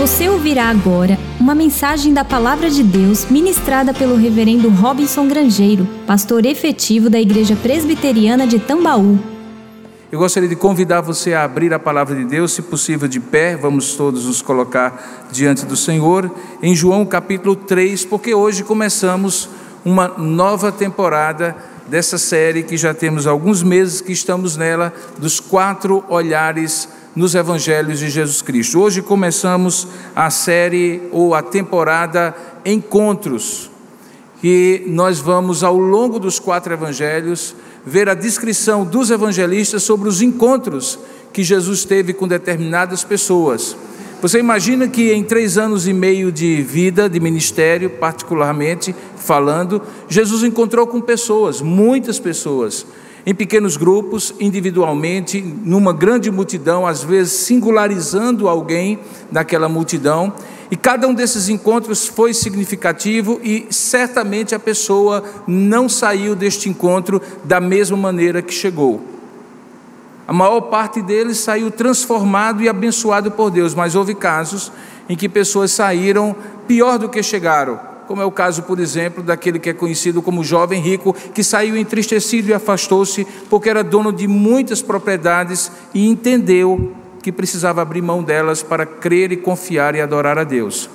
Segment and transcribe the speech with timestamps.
[0.00, 6.46] Você ouvirá agora uma mensagem da Palavra de Deus ministrada pelo Reverendo Robinson Grangeiro, pastor
[6.46, 9.18] efetivo da Igreja Presbiteriana de Tambaú.
[10.10, 13.56] Eu gostaria de convidar você a abrir a palavra de Deus, se possível de pé,
[13.56, 19.50] vamos todos nos colocar diante do Senhor, em João capítulo 3, porque hoje começamos
[19.84, 21.54] uma nova temporada
[21.90, 27.98] dessa série que já temos alguns meses que estamos nela, dos quatro olhares nos evangelhos
[27.98, 28.80] de Jesus Cristo.
[28.80, 32.32] Hoje começamos a série ou a temporada
[32.64, 33.68] Encontros,
[34.40, 40.22] que nós vamos ao longo dos quatro evangelhos ver a descrição dos evangelistas sobre os
[40.22, 40.96] encontros
[41.32, 43.76] que Jesus teve com determinadas pessoas.
[44.22, 50.42] Você imagina que em três anos e meio de vida, de ministério, particularmente falando, Jesus
[50.42, 52.84] encontrou com pessoas, muitas pessoas,
[53.24, 58.98] em pequenos grupos, individualmente, numa grande multidão, às vezes singularizando alguém
[59.32, 60.34] daquela multidão.
[60.70, 67.22] E cada um desses encontros foi significativo e certamente a pessoa não saiu deste encontro
[67.42, 69.09] da mesma maneira que chegou.
[70.30, 74.70] A maior parte deles saiu transformado e abençoado por Deus, mas houve casos
[75.08, 76.36] em que pessoas saíram
[76.68, 80.42] pior do que chegaram como é o caso, por exemplo, daquele que é conhecido como
[80.42, 86.92] jovem rico, que saiu entristecido e afastou-se porque era dono de muitas propriedades e entendeu
[87.22, 90.90] que precisava abrir mão delas para crer e confiar e adorar a Deus.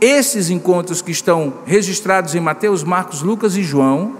[0.00, 4.16] Esses encontros que estão registrados em Mateus, Marcos, Lucas e João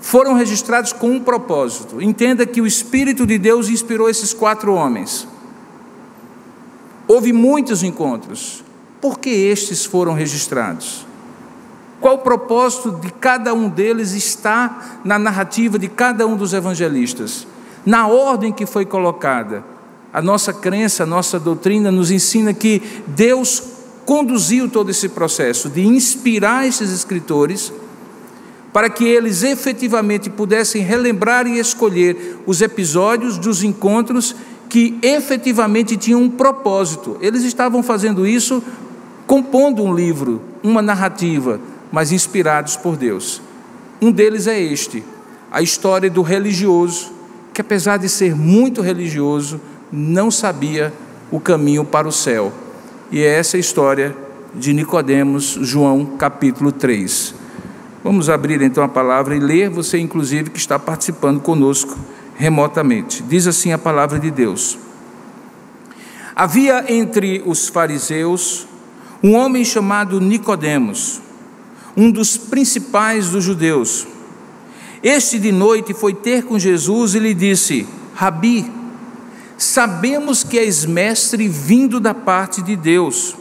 [0.00, 2.00] foram registrados com um propósito.
[2.00, 5.26] Entenda que o Espírito de Deus inspirou esses quatro homens.
[7.06, 8.62] Houve muitos encontros.
[9.00, 11.06] Por que estes foram registrados?
[12.00, 17.46] Qual o propósito de cada um deles está na narrativa de cada um dos evangelistas,
[17.84, 19.64] na ordem que foi colocada.
[20.12, 23.62] A nossa crença, a nossa doutrina nos ensina que Deus
[24.04, 27.72] conduziu todo esse processo de inspirar esses escritores
[28.72, 34.34] para que eles efetivamente pudessem relembrar e escolher os episódios dos encontros
[34.68, 37.16] que efetivamente tinham um propósito.
[37.20, 38.62] Eles estavam fazendo isso
[39.26, 43.40] compondo um livro, uma narrativa, mas inspirados por Deus.
[44.00, 45.02] Um deles é este,
[45.50, 47.12] a história do religioso,
[47.52, 50.92] que apesar de ser muito religioso, não sabia
[51.30, 52.52] o caminho para o céu.
[53.10, 54.14] E é essa a história
[54.54, 57.37] de Nicodemos, João capítulo 3.
[58.02, 61.98] Vamos abrir então a palavra e ler, você inclusive que está participando conosco
[62.36, 63.22] remotamente.
[63.24, 64.78] Diz assim a palavra de Deus:
[66.34, 68.68] Havia entre os fariseus
[69.22, 71.20] um homem chamado Nicodemos,
[71.96, 74.06] um dos principais dos judeus.
[75.02, 78.70] Este de noite foi ter com Jesus e lhe disse: Rabi,
[79.56, 83.36] sabemos que és mestre vindo da parte de Deus,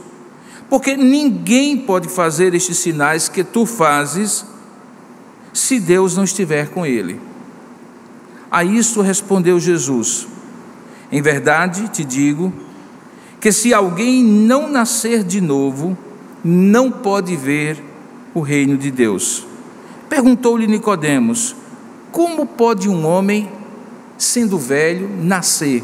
[0.69, 4.45] porque ninguém pode fazer estes sinais que tu fazes
[5.53, 7.19] se Deus não estiver com ele.
[8.51, 10.27] A isso respondeu Jesus:
[11.11, 12.53] Em verdade te digo
[13.39, 15.97] que se alguém não nascer de novo,
[16.43, 17.83] não pode ver
[18.33, 19.45] o reino de Deus.
[20.09, 21.55] Perguntou-lhe Nicodemos:
[22.11, 23.49] Como pode um homem,
[24.17, 25.83] sendo velho, nascer?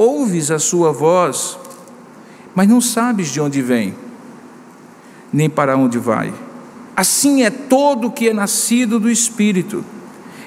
[0.00, 1.58] ouves a sua voz,
[2.54, 3.94] mas não sabes de onde vem,
[5.30, 6.32] nem para onde vai.
[6.96, 9.84] Assim é todo o que é nascido do Espírito.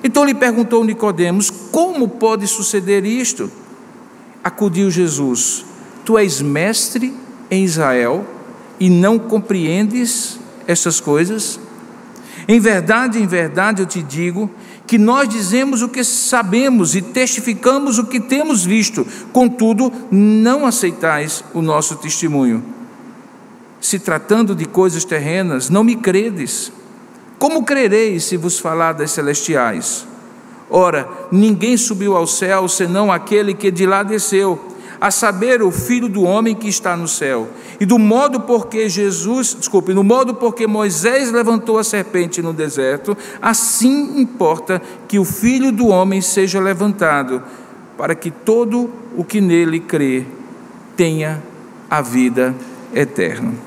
[0.03, 3.49] Então lhe perguntou Nicodemos: Como pode suceder isto?
[4.43, 5.63] Acudiu Jesus:
[6.03, 7.13] Tu és mestre
[7.49, 8.25] em Israel
[8.79, 11.59] e não compreendes essas coisas?
[12.47, 14.49] Em verdade, em verdade eu te digo
[14.85, 21.43] que nós dizemos o que sabemos e testificamos o que temos visto, contudo, não aceitais
[21.53, 22.63] o nosso testemunho.
[23.79, 26.71] Se tratando de coisas terrenas, não me credes.
[27.39, 30.05] Como crereis se vos falar das celestiais?
[30.69, 34.72] Ora, ninguém subiu ao céu senão aquele que de lá desceu
[35.03, 37.49] a saber, o Filho do homem que está no céu.
[37.77, 43.17] E do modo porque Jesus, desculpe, no modo porque Moisés levantou a serpente no deserto,
[43.41, 47.43] assim importa que o Filho do homem seja levantado,
[47.97, 50.25] para que todo o que nele crê
[50.95, 51.43] tenha
[51.89, 52.55] a vida
[52.95, 53.59] eterno.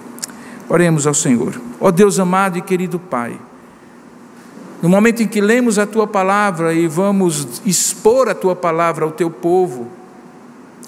[0.71, 1.61] Oremos ao Senhor.
[1.79, 3.39] Ó Deus amado e querido Pai,
[4.81, 9.11] no momento em que lemos a tua palavra e vamos expor a tua palavra ao
[9.11, 9.87] teu povo,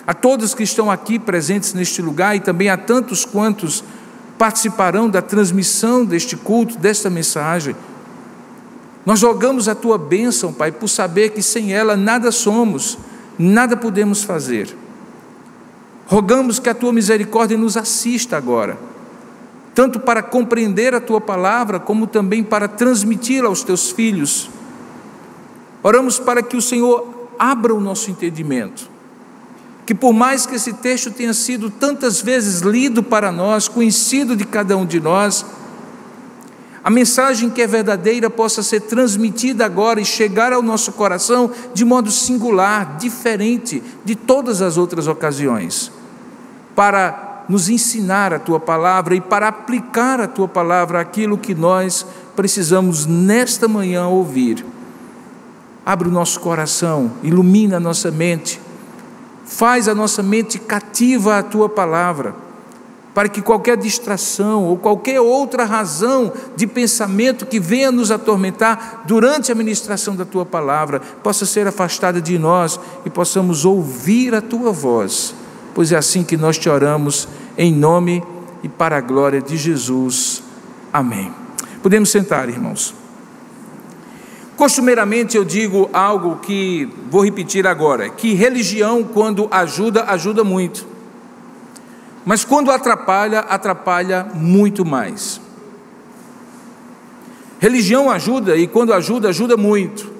[0.08, 3.84] a todos que estão aqui presentes neste lugar e também a tantos quantos
[4.38, 7.76] participarão da transmissão deste culto, desta mensagem,
[9.04, 12.96] nós jogamos a tua bênção, Pai, por saber que sem ela nada somos,
[13.38, 14.74] nada podemos fazer.
[16.06, 18.88] Rogamos que a tua misericórdia nos assista agora
[19.78, 24.50] tanto para compreender a tua palavra, como também para transmiti-la aos teus filhos.
[25.84, 28.87] Oramos para que o Senhor abra o nosso entendimento,
[29.88, 34.44] que por mais que esse texto tenha sido tantas vezes lido para nós, conhecido de
[34.44, 35.46] cada um de nós,
[36.84, 41.86] a mensagem que é verdadeira possa ser transmitida agora e chegar ao nosso coração de
[41.86, 45.90] modo singular, diferente de todas as outras ocasiões,
[46.76, 52.04] para nos ensinar a tua palavra e para aplicar a tua palavra aquilo que nós
[52.36, 54.66] precisamos nesta manhã ouvir.
[55.86, 58.67] Abre o nosso coração, ilumina a nossa mente,
[59.48, 62.34] faz a nossa mente cativa à tua palavra,
[63.12, 69.50] para que qualquer distração ou qualquer outra razão de pensamento que venha nos atormentar durante
[69.50, 74.70] a ministração da tua palavra possa ser afastada de nós e possamos ouvir a tua
[74.70, 75.34] voz
[75.78, 78.20] pois é assim que nós te oramos, em nome
[78.64, 80.42] e para a glória de Jesus.
[80.92, 81.32] Amém.
[81.80, 82.92] Podemos sentar, irmãos.
[84.58, 90.84] Costumeiramente eu digo algo que vou repetir agora: que religião, quando ajuda, ajuda muito.
[92.24, 95.40] Mas quando atrapalha, atrapalha muito mais.
[97.60, 100.12] Religião ajuda e quando ajuda, ajuda muito.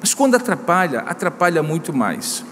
[0.00, 2.44] Mas quando atrapalha, atrapalha muito mais.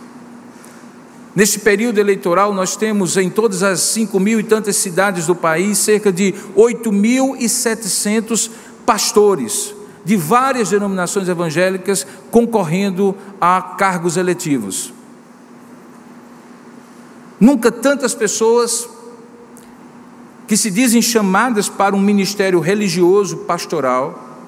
[1.35, 5.79] Neste período eleitoral, nós temos em todas as cinco mil e tantas cidades do país
[5.79, 8.53] cerca de 8.700
[8.87, 9.78] pastores
[10.09, 14.91] de várias denominações evangélicas concorrendo a cargos eletivos.
[17.39, 18.89] Nunca tantas pessoas
[20.47, 24.39] que se dizem chamadas para um ministério religioso pastoral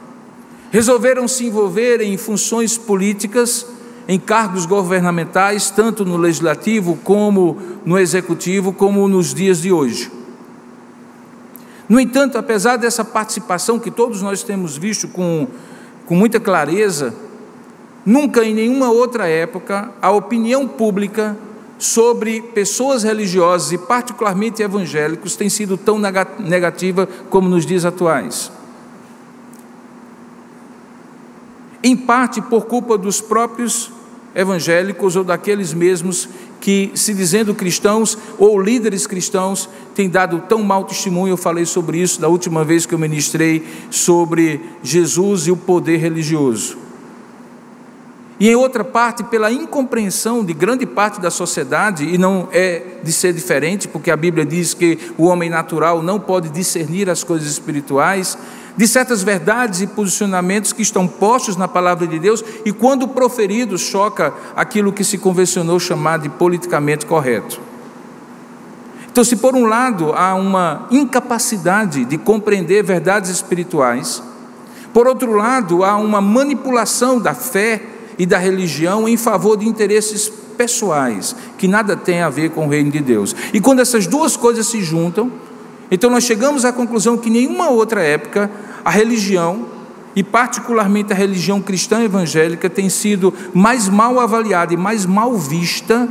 [0.70, 3.66] resolveram se envolver em funções políticas
[4.08, 10.19] em cargos governamentais, tanto no legislativo como no executivo, como nos dias de hoje.
[11.90, 15.48] No entanto, apesar dessa participação que todos nós temos visto com,
[16.06, 17.12] com muita clareza,
[18.06, 21.37] nunca em nenhuma outra época a opinião pública
[21.76, 25.98] sobre pessoas religiosas e particularmente evangélicos tem sido tão
[26.38, 28.52] negativa como nos dias atuais.
[31.82, 33.90] Em parte por culpa dos próprios
[34.32, 36.28] evangélicos ou daqueles mesmos
[36.60, 39.69] que, se dizendo cristãos ou líderes cristãos,
[40.00, 41.32] têm dado tão mau testemunho.
[41.32, 45.99] Eu falei sobre isso da última vez que eu ministrei sobre Jesus e o poder
[45.99, 46.79] religioso.
[48.38, 53.12] E em outra parte, pela incompreensão de grande parte da sociedade, e não é de
[53.12, 57.46] ser diferente, porque a Bíblia diz que o homem natural não pode discernir as coisas
[57.50, 58.38] espirituais,
[58.75, 63.82] de certas verdades e posicionamentos que estão postos na palavra de Deus e, quando proferidos,
[63.82, 67.69] choca aquilo que se convencionou chamar de politicamente correto.
[69.10, 74.22] Então, se por um lado há uma incapacidade de compreender verdades espirituais,
[74.93, 77.82] por outro lado há uma manipulação da fé
[78.17, 82.69] e da religião em favor de interesses pessoais, que nada tem a ver com o
[82.69, 83.34] reino de Deus.
[83.52, 85.32] E quando essas duas coisas se juntam,
[85.90, 88.50] então nós chegamos à conclusão que nenhuma outra época
[88.84, 89.67] a religião,
[90.14, 96.08] e particularmente a religião cristã evangélica, tem sido mais mal avaliada e mais mal vista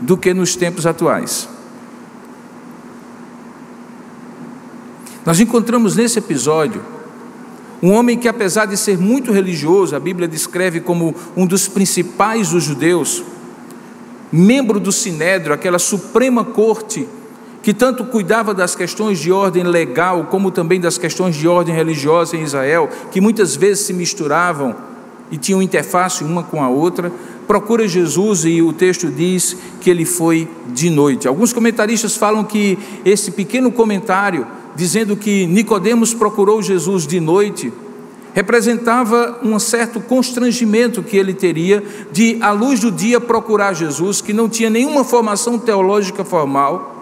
[0.00, 1.55] do que nos tempos atuais.
[5.26, 6.80] Nós encontramos nesse episódio
[7.82, 12.50] um homem que, apesar de ser muito religioso, a Bíblia descreve como um dos principais
[12.50, 13.24] dos judeus,
[14.30, 17.08] membro do Sinédrio, aquela suprema corte
[17.60, 22.36] que tanto cuidava das questões de ordem legal, como também das questões de ordem religiosa
[22.36, 24.76] em Israel, que muitas vezes se misturavam
[25.32, 27.10] e tinham interface uma com a outra,
[27.48, 31.26] procura Jesus e o texto diz que ele foi de noite.
[31.26, 37.72] Alguns comentaristas falam que esse pequeno comentário dizendo que Nicodemos procurou Jesus de noite
[38.34, 44.34] representava um certo constrangimento que ele teria de à luz do dia procurar Jesus, que
[44.34, 46.96] não tinha nenhuma formação teológica formal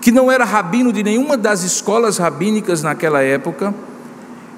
[0.00, 3.74] que não era rabino de nenhuma das escolas rabínicas naquela época,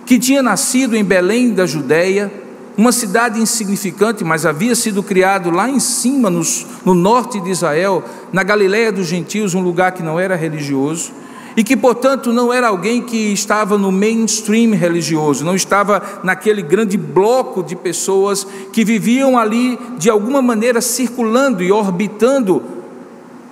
[0.04, 2.32] que tinha nascido em Belém da Judéia,
[2.76, 6.42] uma cidade insignificante, mas havia sido criado lá em cima, no,
[6.84, 11.12] no norte de Israel, na Galiléia dos gentios, um lugar que não era religioso,
[11.56, 16.96] e que, portanto, não era alguém que estava no mainstream religioso, não estava naquele grande
[16.96, 22.62] bloco de pessoas que viviam ali, de alguma maneira, circulando e orbitando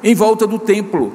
[0.03, 1.13] em volta do templo.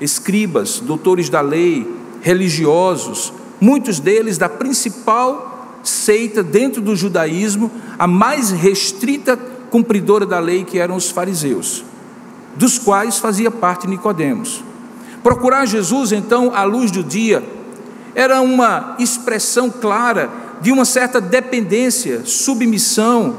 [0.00, 1.90] Escribas, doutores da lei,
[2.20, 9.36] religiosos, muitos deles da principal seita dentro do judaísmo, a mais restrita
[9.70, 11.84] cumpridora da lei, que eram os fariseus,
[12.56, 14.62] dos quais fazia parte Nicodemos.
[15.28, 17.44] Procurar Jesus, então, à luz do dia,
[18.14, 20.30] era uma expressão clara
[20.62, 23.36] de uma certa dependência, submissão,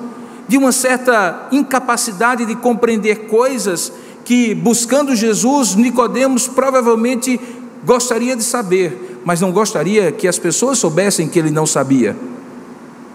[0.48, 3.92] de uma certa incapacidade de compreender coisas
[4.24, 7.42] que, buscando Jesus, Nicodemos provavelmente
[7.84, 12.16] gostaria de saber, mas não gostaria que as pessoas soubessem que ele não sabia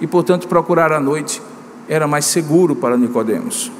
[0.01, 1.41] e, portanto, procurar à noite
[1.89, 3.71] era mais seguro para Nicodemos.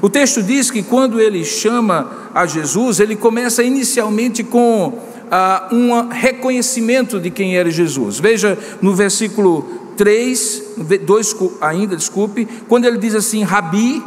[0.00, 4.98] O texto diz que quando ele chama a Jesus, ele começa inicialmente com
[5.30, 8.18] ah, um reconhecimento de quem era Jesus.
[8.18, 9.62] Veja no versículo
[9.96, 10.62] 3,
[11.02, 14.02] 2 ainda, desculpe, quando ele diz assim, Rabi,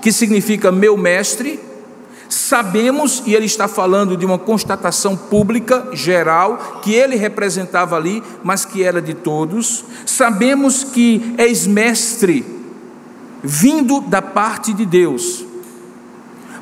[0.00, 1.58] que significa meu mestre,
[2.32, 8.64] Sabemos, e ele está falando de uma constatação pública, geral, que ele representava ali, mas
[8.64, 9.84] que era de todos.
[10.06, 12.42] Sabemos que és mestre,
[13.42, 15.44] vindo da parte de Deus.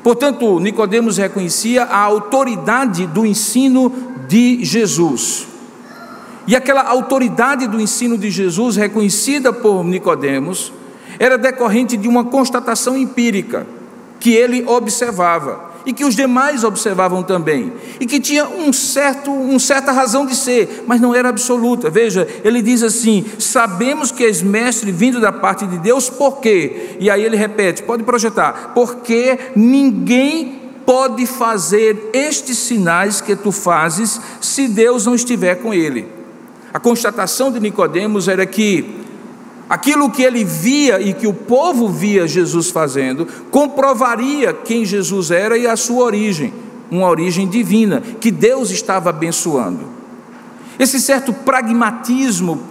[0.03, 3.93] Portanto, Nicodemos reconhecia a autoridade do ensino
[4.27, 5.47] de Jesus.
[6.47, 10.73] E aquela autoridade do ensino de Jesus, reconhecida por Nicodemos,
[11.19, 13.67] era decorrente de uma constatação empírica
[14.19, 19.59] que ele observava e que os demais observavam também, e que tinha um certo, uma
[19.59, 21.89] certa razão de ser, mas não era absoluta.
[21.89, 26.97] Veja, ele diz assim: Sabemos que és mestre vindo da parte de Deus, por quê?
[26.99, 34.19] E aí ele repete: pode projetar, porque ninguém pode fazer estes sinais que tu fazes
[34.39, 36.07] se Deus não estiver com ele.
[36.73, 39.00] A constatação de Nicodemos era que
[39.71, 45.57] aquilo que ele via e que o povo via Jesus fazendo, comprovaria quem Jesus era
[45.57, 46.53] e a sua origem,
[46.91, 49.87] uma origem divina, que Deus estava abençoando.
[50.77, 52.61] Esse certo pragmatismo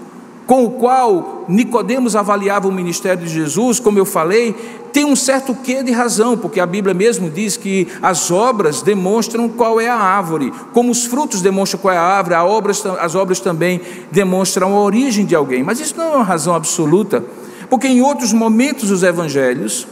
[0.51, 4.53] com o qual Nicodemos avaliava o ministério de Jesus, como eu falei,
[4.93, 9.49] tem um certo quê de razão, porque a Bíblia mesmo diz que as obras demonstram
[9.49, 13.39] qual é a árvore, como os frutos demonstram qual é a árvore, obras, as obras
[13.39, 13.81] também
[14.11, 15.63] demonstram a origem de alguém.
[15.63, 17.25] Mas isso não é uma razão absoluta,
[17.69, 19.87] porque em outros momentos dos evangelhos,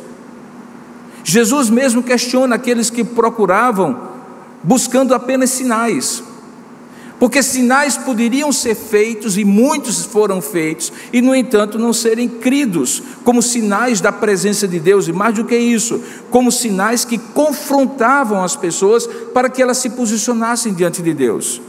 [1.23, 3.97] Jesus mesmo questiona aqueles que procuravam
[4.65, 6.25] buscando apenas sinais.
[7.19, 13.03] Porque sinais poderiam ser feitos, e muitos foram feitos, e no entanto não serem cridos,
[13.25, 18.43] como sinais da presença de Deus, e mais do que isso, como sinais que confrontavam
[18.43, 21.61] as pessoas para que elas se posicionassem diante de Deus.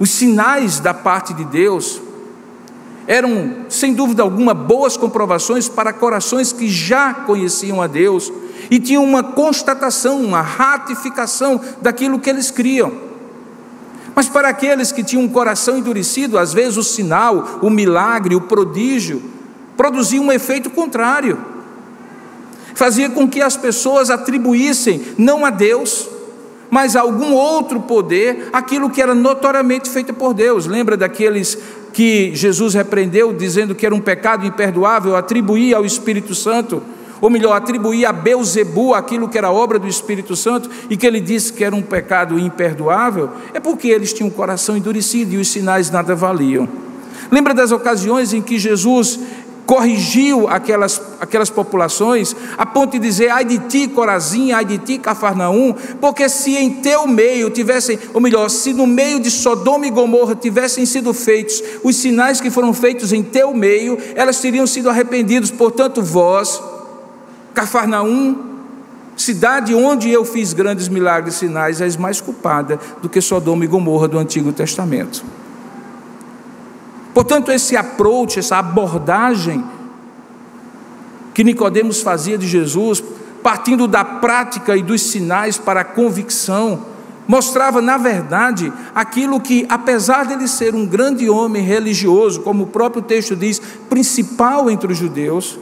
[0.00, 2.00] Os sinais da parte de Deus
[3.06, 8.32] eram, sem dúvida alguma, boas comprovações para corações que já conheciam a Deus
[8.70, 13.07] e tinham uma constatação, uma ratificação daquilo que eles criam.
[14.18, 18.40] Mas para aqueles que tinham um coração endurecido, às vezes o sinal, o milagre, o
[18.40, 19.22] prodígio,
[19.76, 21.38] produzia um efeito contrário.
[22.74, 26.08] Fazia com que as pessoas atribuíssem, não a Deus,
[26.68, 30.66] mas a algum outro poder, aquilo que era notoriamente feito por Deus.
[30.66, 31.56] Lembra daqueles
[31.92, 36.82] que Jesus repreendeu, dizendo que era um pecado imperdoável atribuir ao Espírito Santo?
[37.20, 41.20] Ou melhor, atribuir a Beuzebu aquilo que era obra do Espírito Santo e que ele
[41.20, 45.48] disse que era um pecado imperdoável, é porque eles tinham o coração endurecido e os
[45.48, 46.68] sinais nada valiam.
[47.30, 49.18] Lembra das ocasiões em que Jesus
[49.68, 54.96] corrigiu aquelas, aquelas populações, a ponto de dizer, ai de ti, Corazim, ai de ti,
[54.96, 59.90] Cafarnaum, porque se em teu meio tivessem, ou melhor, se no meio de Sodoma e
[59.90, 64.88] Gomorra tivessem sido feitos os sinais que foram feitos em teu meio, elas teriam sido
[64.88, 66.62] arrependidos, portanto vós,
[67.58, 68.36] Cafarnaum,
[69.16, 73.66] cidade onde eu fiz grandes milagres e sinais, és mais culpada do que Sodoma e
[73.66, 75.24] Gomorra do Antigo Testamento.
[77.12, 79.64] Portanto, esse approach, essa abordagem
[81.34, 83.02] que Nicodemos fazia de Jesus,
[83.42, 86.84] partindo da prática e dos sinais para a convicção,
[87.26, 93.02] mostrava, na verdade, aquilo que, apesar dele ser um grande homem religioso, como o próprio
[93.02, 93.60] texto diz,
[93.90, 95.58] principal entre os judeus,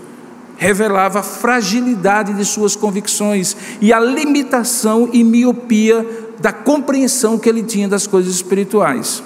[0.56, 6.06] revelava a fragilidade de suas convicções e a limitação e miopia
[6.40, 9.22] da compreensão que ele tinha das coisas espirituais.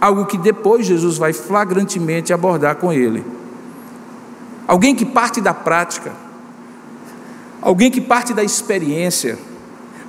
[0.00, 3.24] Algo que depois Jesus vai flagrantemente abordar com ele.
[4.66, 6.12] alguém que parte da prática,
[7.62, 9.38] alguém que parte da experiência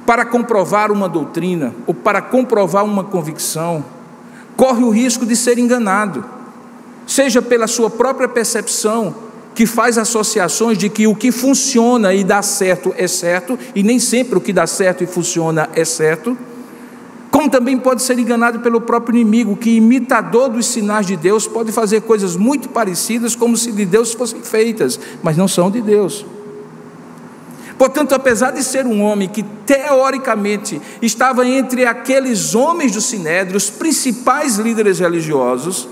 [0.05, 3.85] para comprovar uma doutrina ou para comprovar uma convicção,
[4.57, 6.25] corre o risco de ser enganado,
[7.07, 9.15] seja pela sua própria percepção,
[9.55, 13.99] que faz associações de que o que funciona e dá certo é certo, e nem
[13.99, 16.37] sempre o que dá certo e funciona é certo,
[17.31, 21.71] como também pode ser enganado pelo próprio inimigo, que imitador dos sinais de Deus pode
[21.71, 26.25] fazer coisas muito parecidas como se de Deus fossem feitas, mas não são de Deus.
[27.77, 33.69] Portanto, apesar de ser um homem que teoricamente estava entre aqueles homens do Sinédrio, os
[33.69, 35.87] principais líderes religiosos,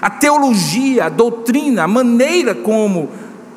[0.00, 3.08] a teologia, a doutrina, a maneira como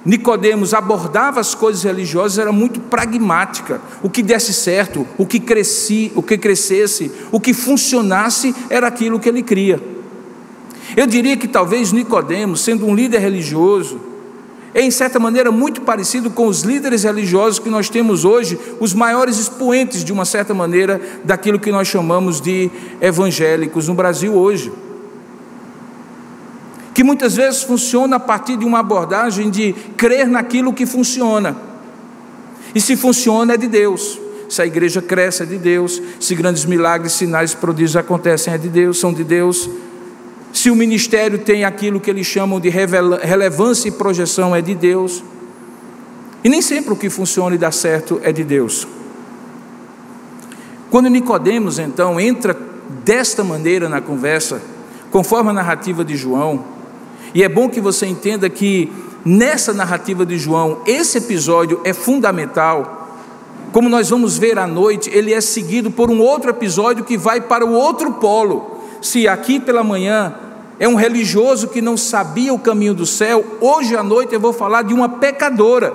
[0.05, 3.81] Nicodemos abordava as coisas religiosas era muito pragmática.
[4.01, 9.19] O que desse certo, o que cresci, o que crescesse, o que funcionasse era aquilo
[9.19, 9.81] que ele cria.
[10.95, 13.99] Eu diria que talvez Nicodemos, sendo um líder religioso,
[14.73, 18.93] é em certa maneira muito parecido com os líderes religiosos que nós temos hoje, os
[18.93, 22.69] maiores expoentes de uma certa maneira daquilo que nós chamamos de
[23.01, 24.71] evangélicos no Brasil hoje.
[26.99, 31.55] Que muitas vezes funciona a partir de uma abordagem de crer naquilo que funciona.
[32.75, 34.19] E se funciona é de Deus.
[34.49, 38.67] Se a igreja cresce é de Deus, se grandes milagres, sinais prodígios acontecem é de
[38.67, 39.69] Deus, são de Deus.
[40.51, 45.23] Se o ministério tem aquilo que eles chamam de relevância e projeção, é de Deus.
[46.43, 48.85] E nem sempre o que funciona e dá certo é de Deus.
[50.91, 52.57] Quando Nicodemos então entra
[53.05, 54.61] desta maneira na conversa,
[55.09, 56.77] conforme a narrativa de João,
[57.33, 58.91] e é bom que você entenda que
[59.25, 63.07] nessa narrativa de João, esse episódio é fundamental.
[63.71, 67.41] Como nós vamos ver à noite, ele é seguido por um outro episódio que vai
[67.41, 70.33] para o outro polo se aqui pela manhã
[70.79, 74.53] é um religioso que não sabia o caminho do céu, hoje à noite eu vou
[74.53, 75.93] falar de uma pecadora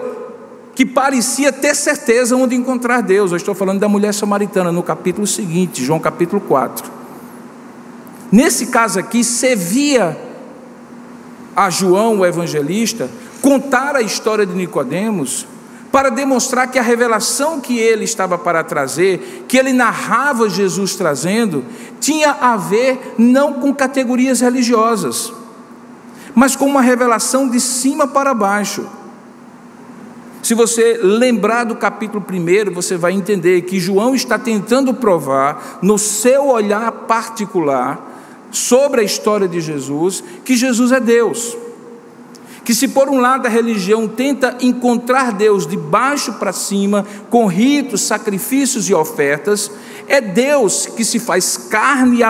[0.75, 3.31] que parecia ter certeza onde encontrar Deus.
[3.31, 6.91] Eu estou falando da mulher samaritana no capítulo seguinte, João capítulo 4.
[8.33, 10.19] Nesse caso aqui, servia
[11.55, 15.47] a João, o evangelista, contar a história de Nicodemos
[15.93, 21.65] para demonstrar que a revelação que ele estava para trazer, que ele narrava Jesus trazendo,
[22.01, 25.33] tinha a ver não com categorias religiosas,
[26.35, 28.85] mas com uma revelação de cima para baixo.
[30.43, 35.97] Se você lembrar do capítulo 1, você vai entender que João está tentando provar, no
[35.97, 38.14] seu olhar particular,
[38.57, 41.57] sobre a história de Jesus, que Jesus é Deus
[42.65, 47.47] que se por um lado a religião tenta encontrar Deus de baixo para cima, com
[47.47, 49.71] ritos, sacrifícios e ofertas,
[50.09, 52.21] é Deus que se faz carne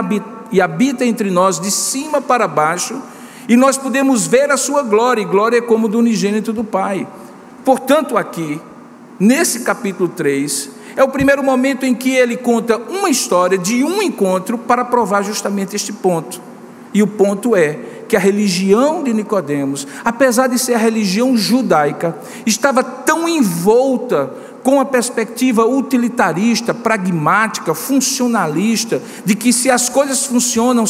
[0.50, 3.00] e habita, entre nós de cima para baixo,
[3.48, 7.06] e nós podemos ver a sua glória, e glória é como do unigênito do Pai.
[7.64, 8.60] Portanto, aqui,
[9.20, 14.02] nesse capítulo 3, é o primeiro momento em que ele conta uma história de um
[14.02, 16.40] encontro para provar justamente este ponto.
[16.92, 17.78] E o ponto é
[18.08, 24.80] que a religião de Nicodemos, apesar de ser a religião judaica, estava tão envolta com
[24.80, 30.86] a perspectiva utilitarista, pragmática, funcionalista, de que se as coisas funcionam,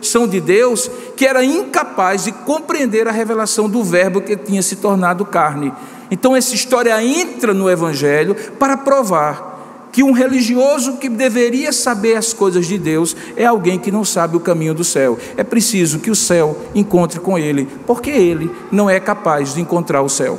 [0.00, 4.76] são de Deus, que era incapaz de compreender a revelação do Verbo que tinha se
[4.76, 5.72] tornado carne.
[6.10, 9.56] Então, essa história entra no Evangelho para provar
[9.96, 14.36] que um religioso que deveria saber as coisas de Deus é alguém que não sabe
[14.36, 15.18] o caminho do céu.
[15.38, 20.02] É preciso que o céu encontre com ele, porque ele não é capaz de encontrar
[20.02, 20.38] o céu.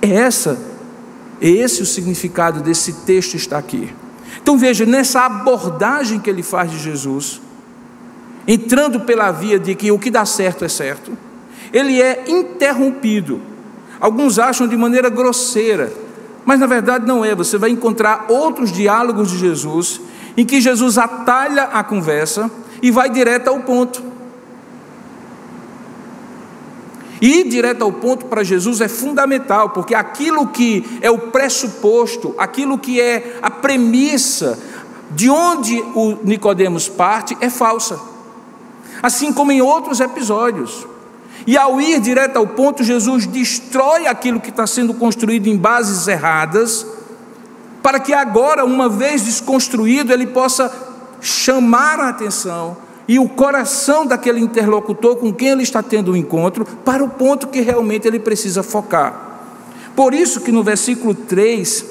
[0.00, 0.58] É essa,
[1.42, 3.92] é esse o significado desse texto está aqui.
[4.40, 7.42] Então veja, nessa abordagem que ele faz de Jesus,
[8.48, 11.12] entrando pela via de que o que dá certo é certo,
[11.70, 13.42] ele é interrompido.
[14.00, 15.92] Alguns acham de maneira grosseira,
[16.46, 20.00] mas na verdade não é, você vai encontrar outros diálogos de Jesus
[20.34, 24.02] em que Jesus atalha a conversa e vai direto ao ponto.
[27.20, 32.34] E ir direto ao ponto para Jesus é fundamental, porque aquilo que é o pressuposto,
[32.38, 34.58] aquilo que é a premissa
[35.10, 38.07] de onde o Nicodemos parte é falsa.
[39.02, 40.86] Assim como em outros episódios.
[41.46, 46.06] E ao ir direto ao ponto, Jesus destrói aquilo que está sendo construído em bases
[46.06, 46.86] erradas,
[47.82, 50.70] para que agora, uma vez desconstruído, ele possa
[51.20, 52.76] chamar a atenção
[53.08, 57.08] e o coração daquele interlocutor com quem ele está tendo o um encontro para o
[57.08, 59.28] ponto que realmente ele precisa focar.
[59.96, 61.84] Por isso que no versículo 3,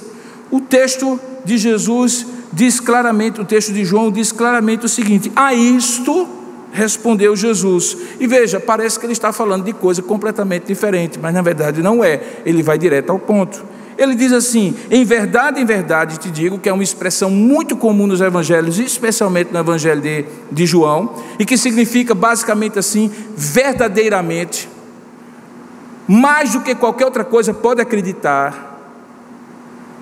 [0.52, 5.54] o texto de Jesus diz claramente, o texto de João diz claramente o seguinte: A
[5.54, 6.28] isto
[6.72, 7.98] respondeu Jesus.
[8.20, 12.04] E veja, parece que ele está falando de coisa completamente diferente, mas na verdade não
[12.04, 12.22] é.
[12.46, 13.64] Ele vai direto ao ponto.
[13.98, 18.06] Ele diz assim: Em verdade, em verdade te digo, que é uma expressão muito comum
[18.06, 24.70] nos evangelhos, especialmente no evangelho de, de João, e que significa basicamente assim: verdadeiramente,
[26.08, 28.66] mais do que qualquer outra coisa pode acreditar.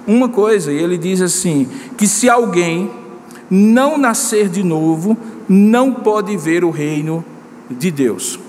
[0.06, 2.91] Uma coisa, e ele diz assim: que se alguém
[3.49, 7.23] não nascer de novo, não pode ver o reino
[7.69, 8.39] de Deus.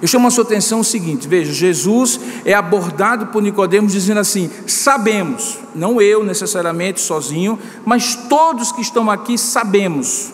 [0.00, 4.50] Eu chamo a sua atenção o seguinte: veja, Jesus é abordado por Nicodemos dizendo assim:
[4.66, 10.32] sabemos, não eu necessariamente sozinho, mas todos que estão aqui sabemos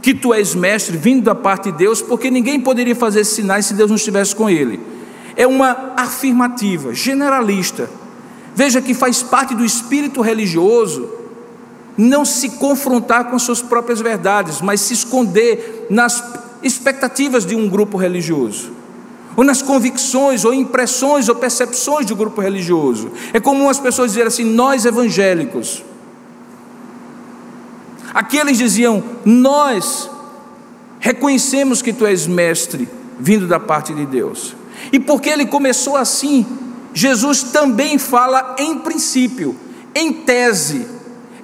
[0.00, 3.74] que tu és mestre vindo da parte de Deus, porque ninguém poderia fazer sinais se
[3.74, 4.80] Deus não estivesse com ele.
[5.36, 7.88] É uma afirmativa, generalista.
[8.54, 11.08] Veja que faz parte do espírito religioso
[11.96, 16.22] não se confrontar com suas próprias verdades, mas se esconder nas
[16.62, 18.82] expectativas de um grupo religioso
[19.36, 23.10] ou nas convicções, ou impressões, ou percepções do grupo religioso.
[23.32, 25.82] É comum as pessoas dizerem assim: nós evangélicos.
[28.12, 30.10] Aqui eles diziam: nós
[31.00, 34.54] reconhecemos que tu és mestre, vindo da parte de Deus.
[34.92, 36.46] E porque ele começou assim,
[36.92, 39.56] Jesus também fala em princípio,
[39.94, 40.86] em tese,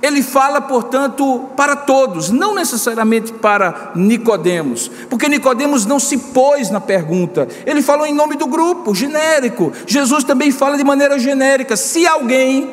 [0.01, 6.81] ele fala, portanto, para todos, não necessariamente para Nicodemos, porque Nicodemos não se pôs na
[6.81, 7.49] pergunta.
[7.67, 9.73] Ele falou em nome do grupo, genérico.
[9.87, 12.71] Jesus também fala de maneira genérica: se alguém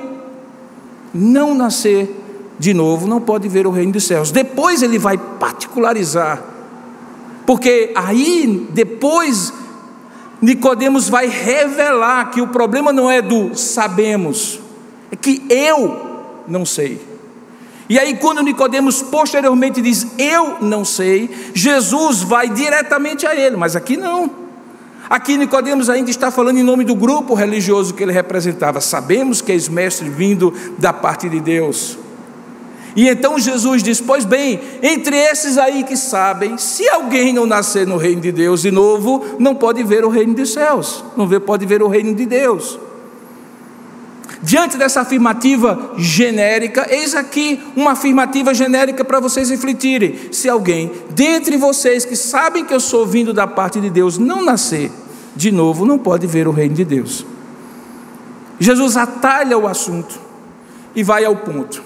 [1.14, 2.24] não nascer
[2.60, 4.30] de novo, não pode ver o reino dos céus.
[4.32, 6.42] Depois ele vai particularizar.
[7.46, 9.52] Porque aí depois
[10.42, 14.60] Nicodemos vai revelar que o problema não é do sabemos,
[15.12, 16.16] é que eu
[16.48, 17.15] não sei.
[17.88, 23.76] E aí, quando Nicodemos posteriormente diz, eu não sei, Jesus vai diretamente a ele, mas
[23.76, 24.46] aqui não.
[25.08, 28.82] Aqui Nicodemos ainda está falando em nome do grupo religioso que ele representava.
[28.82, 31.98] Sabemos que és mestre vindo da parte de Deus.
[32.96, 37.86] E então Jesus diz: Pois bem, entre esses aí que sabem, se alguém não nascer
[37.86, 41.66] no reino de Deus de novo, não pode ver o reino dos céus, não pode
[41.66, 42.80] ver o reino de Deus.
[44.46, 50.32] Diante dessa afirmativa genérica, eis aqui uma afirmativa genérica para vocês refletirem.
[50.32, 54.46] Se alguém dentre vocês que sabem que eu sou vindo da parte de Deus não
[54.46, 54.92] nascer
[55.36, 57.26] de novo, não pode ver o reino de Deus.
[58.60, 60.20] Jesus atalha o assunto
[60.96, 61.82] e vai ao ponto.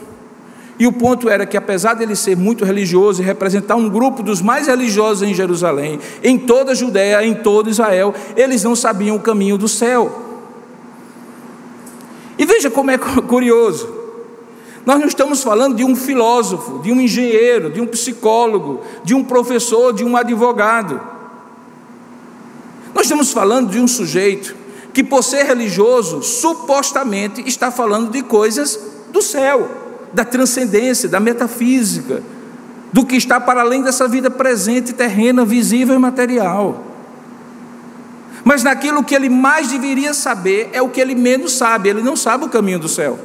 [0.77, 4.41] E o ponto era que, apesar dele ser muito religioso e representar um grupo dos
[4.41, 9.21] mais religiosos em Jerusalém, em toda a Judéia, em todo Israel, eles não sabiam o
[9.21, 10.28] caminho do céu.
[12.39, 13.99] E veja como é curioso.
[14.85, 19.25] Nós não estamos falando de um filósofo, de um engenheiro, de um psicólogo, de um
[19.25, 21.01] professor, de um advogado.
[22.95, 24.55] Nós estamos falando de um sujeito
[24.93, 28.79] que, por ser religioso, supostamente está falando de coisas
[29.11, 29.69] do céu,
[30.13, 32.23] da transcendência, da metafísica,
[32.91, 36.88] do que está para além dessa vida presente, terrena, visível e material.
[38.43, 42.15] Mas naquilo que ele mais deveria saber é o que ele menos sabe, ele não
[42.15, 43.19] sabe o caminho do céu.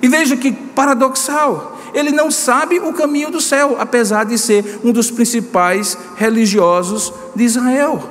[0.00, 4.92] E veja que paradoxal, ele não sabe o caminho do céu, apesar de ser um
[4.92, 8.10] dos principais religiosos de Israel.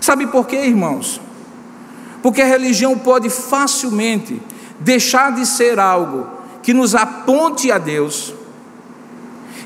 [0.00, 1.20] Sabe por quê, irmãos?
[2.22, 4.42] Porque a religião pode facilmente
[4.80, 6.26] deixar de ser algo
[6.62, 8.34] que nos aponte a Deus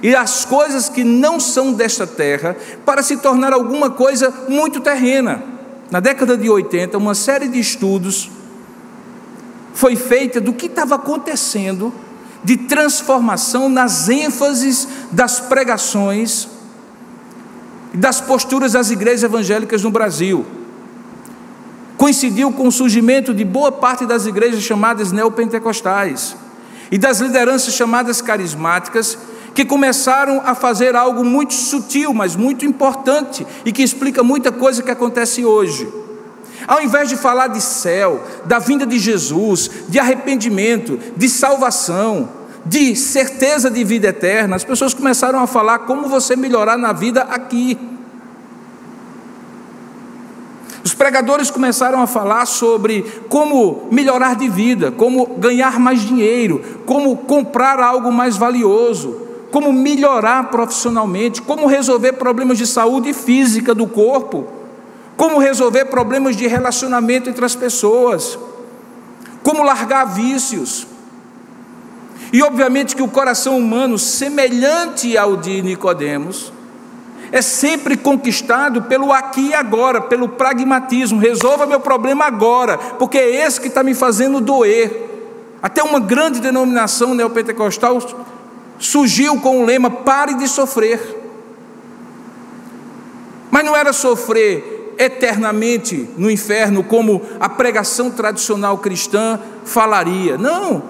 [0.02, 5.42] e as coisas que não são desta terra para se tornar alguma coisa muito terrena.
[5.90, 8.30] Na década de 80, uma série de estudos
[9.72, 11.92] foi feita do que estava acontecendo
[12.42, 16.48] de transformação nas ênfases das pregações
[17.94, 20.44] e das posturas das igrejas evangélicas no Brasil.
[21.96, 26.34] Coincidiu com o surgimento de boa parte das igrejas chamadas neopentecostais
[26.90, 29.16] e das lideranças chamadas carismáticas
[29.54, 34.82] que começaram a fazer algo muito sutil, mas muito importante e que explica muita coisa
[34.82, 35.88] que acontece hoje.
[36.66, 42.28] Ao invés de falar de céu, da vinda de Jesus, de arrependimento, de salvação,
[42.64, 47.22] de certeza de vida eterna, as pessoas começaram a falar como você melhorar na vida
[47.22, 47.78] aqui.
[50.84, 57.16] Os pregadores começaram a falar sobre como melhorar de vida, como ganhar mais dinheiro, como
[57.16, 64.46] comprar algo mais valioso, como melhorar profissionalmente, como resolver problemas de saúde física do corpo,
[65.14, 68.38] como resolver problemas de relacionamento entre as pessoas,
[69.42, 70.86] como largar vícios.
[72.32, 76.50] E obviamente que o coração humano, semelhante ao de Nicodemos,
[77.30, 81.20] é sempre conquistado pelo aqui e agora, pelo pragmatismo.
[81.20, 85.10] Resolva meu problema agora, porque é esse que está me fazendo doer.
[85.62, 88.00] Até uma grande denominação neopentecostal
[88.82, 91.20] surgiu com o lema: pare de sofrer.
[93.50, 100.36] Mas não era sofrer eternamente no inferno, como a pregação tradicional cristã falaria.
[100.36, 100.82] Não,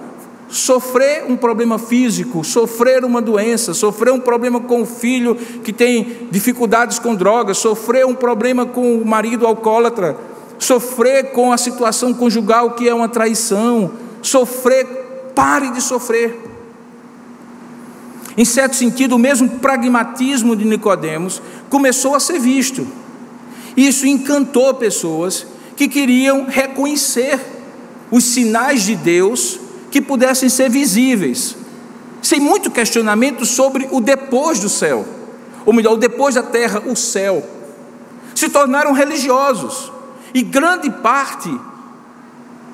[0.48, 6.28] sofrer um problema físico, sofrer uma doença, sofrer um problema com o filho que tem
[6.31, 10.16] dificuldades com drogas, sofrer um problema com o marido alcoólatra,
[10.59, 14.87] sofrer com a situação conjugal que é uma traição, sofrer,
[15.35, 16.51] pare de sofrer.
[18.37, 22.87] Em certo sentido, o mesmo pragmatismo de Nicodemos começou a ser visto.
[23.77, 27.38] Isso encantou pessoas que queriam reconhecer
[28.11, 29.59] os sinais de Deus
[29.90, 31.57] que pudessem ser visíveis,
[32.23, 35.05] sem muito questionamento sobre o depois do céu,
[35.66, 37.42] ou melhor, o depois da terra, o céu.
[38.35, 39.92] Se tornaram religiosos,
[40.35, 41.55] e grande parte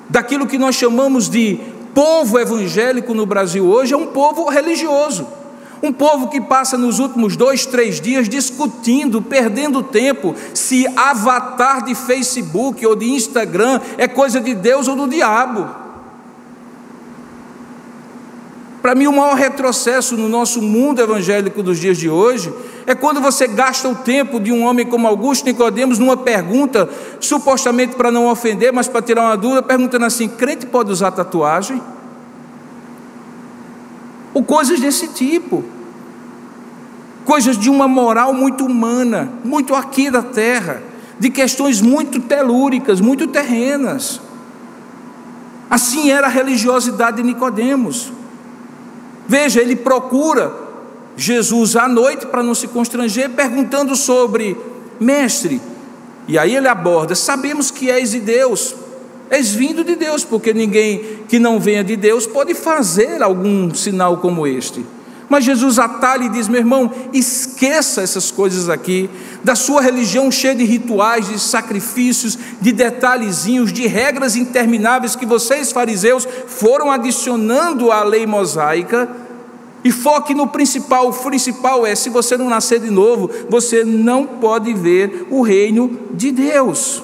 [0.09, 1.59] daquilo que nós chamamos de
[1.93, 5.27] povo evangélico no Brasil hoje é um povo religioso.
[5.81, 11.95] Um povo que passa nos últimos dois, três dias discutindo, perdendo tempo, se avatar de
[11.95, 15.67] Facebook ou de Instagram é coisa de Deus ou do diabo.
[18.81, 22.53] Para mim, o maior retrocesso no nosso mundo evangélico dos dias de hoje
[22.85, 26.89] é quando você gasta o tempo de um homem como Augusto Nicodemos numa pergunta,
[27.19, 31.81] supostamente para não ofender, mas para tirar uma dúvida, perguntando assim: crente pode usar tatuagem?
[34.33, 35.63] Ou coisas desse tipo.
[37.25, 40.81] Coisas de uma moral muito humana, muito aqui da terra,
[41.19, 44.21] de questões muito telúricas, muito terrenas.
[45.69, 48.11] Assim era a religiosidade de Nicodemos.
[49.27, 50.51] Veja, ele procura
[51.15, 54.57] Jesus à noite para não se constranger, perguntando sobre
[54.99, 55.61] mestre.
[56.27, 58.75] E aí ele aborda: Sabemos que és de Deus,
[59.29, 64.17] és vindo de Deus, porque ninguém que não venha de Deus pode fazer algum sinal
[64.17, 64.83] como este.
[65.29, 69.07] Mas Jesus atalha e diz: meu irmão, esqueça essas coisas aqui,
[69.43, 75.71] da sua religião cheia de rituais, de sacrifícios, de detalhezinhos, de regras intermináveis que vocês,
[75.71, 79.07] fariseus, foram adicionando à lei mosaica.
[79.83, 84.25] E foque no principal: o principal é: se você não nascer de novo, você não
[84.25, 87.03] pode ver o reino de Deus.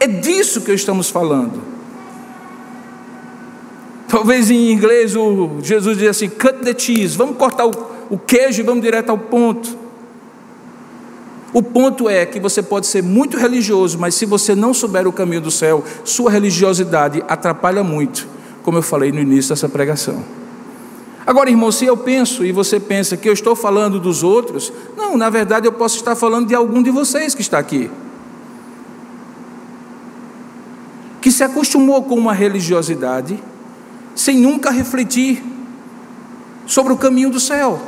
[0.00, 1.60] É disso que estamos falando.
[4.08, 7.70] Talvez em inglês o Jesus diz assim: cut the cheese, vamos cortar o,
[8.08, 9.78] o queijo e vamos direto ao ponto.
[11.52, 15.12] O ponto é que você pode ser muito religioso, mas se você não souber o
[15.12, 18.26] caminho do céu, sua religiosidade atrapalha muito,
[18.62, 20.24] como eu falei no início dessa pregação.
[21.26, 25.16] Agora, irmão, se eu penso e você pensa que eu estou falando dos outros, não,
[25.16, 27.90] na verdade eu posso estar falando de algum de vocês que está aqui.
[31.20, 33.38] Que se acostumou com uma religiosidade
[34.14, 35.42] sem nunca refletir
[36.66, 37.80] sobre o caminho do céu,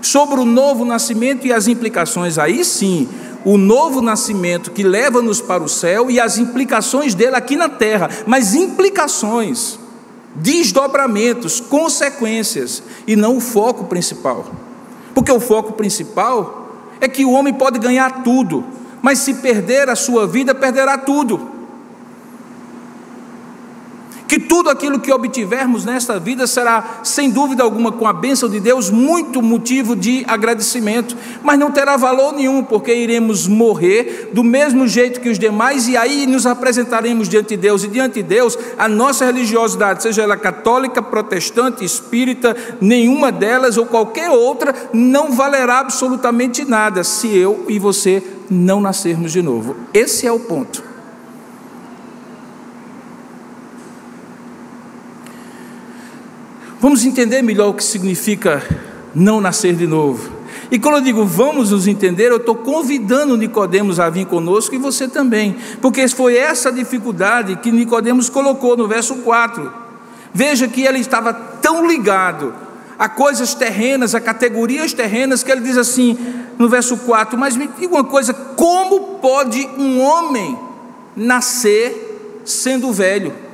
[0.00, 2.38] sobre o novo nascimento e as implicações.
[2.38, 3.08] Aí sim,
[3.44, 8.08] o novo nascimento que leva-nos para o céu e as implicações dele aqui na terra,
[8.26, 9.78] mas implicações,
[10.34, 14.46] desdobramentos, consequências, e não o foco principal.
[15.14, 18.64] Porque o foco principal é que o homem pode ganhar tudo,
[19.02, 21.51] mas se perder a sua vida, perderá tudo
[24.32, 28.60] que tudo aquilo que obtivermos nesta vida será, sem dúvida alguma, com a bênção de
[28.60, 34.88] Deus, muito motivo de agradecimento, mas não terá valor nenhum, porque iremos morrer do mesmo
[34.88, 38.58] jeito que os demais, e aí nos apresentaremos diante de Deus, e diante de Deus,
[38.78, 45.80] a nossa religiosidade, seja ela católica, protestante, espírita, nenhuma delas ou qualquer outra, não valerá
[45.80, 49.76] absolutamente nada se eu e você não nascermos de novo.
[49.92, 50.91] Esse é o ponto.
[56.82, 58.60] Vamos entender melhor o que significa
[59.14, 60.32] não nascer de novo.
[60.68, 64.78] E quando eu digo vamos nos entender, eu estou convidando Nicodemos a vir conosco e
[64.78, 69.72] você também, porque foi essa dificuldade que Nicodemos colocou no verso 4.
[70.34, 72.52] Veja que ele estava tão ligado
[72.98, 76.18] a coisas terrenas, a categorias terrenas, que ele diz assim
[76.58, 80.58] no verso 4: Mas me diga uma coisa, como pode um homem
[81.14, 83.51] nascer sendo velho?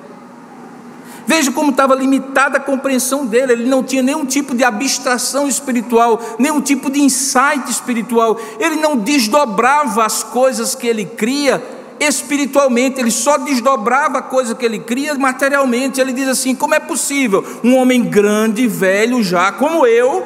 [1.29, 6.19] Veja como estava limitada a compreensão dele, ele não tinha nenhum tipo de abstração espiritual,
[6.38, 11.62] nenhum tipo de insight espiritual, ele não desdobrava as coisas que ele cria
[12.01, 16.01] espiritualmente, ele só desdobrava a coisa que ele cria materialmente.
[16.01, 20.25] Ele diz assim: como é possível um homem grande, velho já, como eu,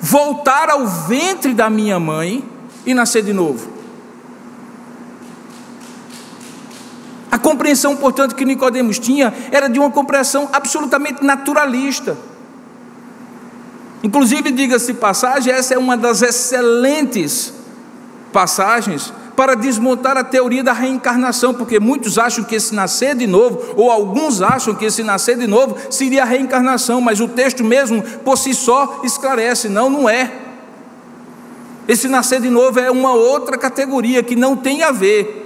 [0.00, 2.44] voltar ao ventre da minha mãe
[2.86, 3.71] e nascer de novo?
[7.32, 12.14] A compreensão, portanto, que Nicodemos tinha era de uma compreensão absolutamente naturalista.
[14.02, 17.54] Inclusive, diga-se passagem, essa é uma das excelentes
[18.30, 23.62] passagens para desmontar a teoria da reencarnação, porque muitos acham que esse nascer de novo,
[23.76, 28.02] ou alguns acham que esse nascer de novo seria a reencarnação, mas o texto mesmo
[28.02, 30.30] por si só esclarece: não, não é.
[31.88, 35.41] Esse nascer de novo é uma outra categoria que não tem a ver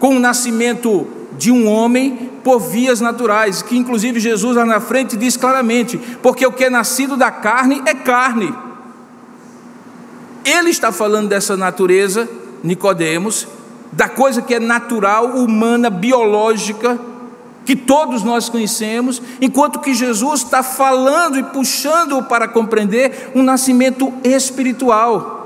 [0.00, 1.06] com o nascimento
[1.38, 6.44] de um homem por vias naturais, que inclusive Jesus lá na frente diz claramente: porque
[6.44, 8.52] o que é nascido da carne é carne.
[10.44, 12.28] Ele está falando dessa natureza,
[12.64, 13.46] Nicodemos,
[13.92, 16.98] da coisa que é natural, humana, biológica,
[17.64, 24.12] que todos nós conhecemos, enquanto que Jesus está falando e puxando para compreender um nascimento
[24.24, 25.39] espiritual.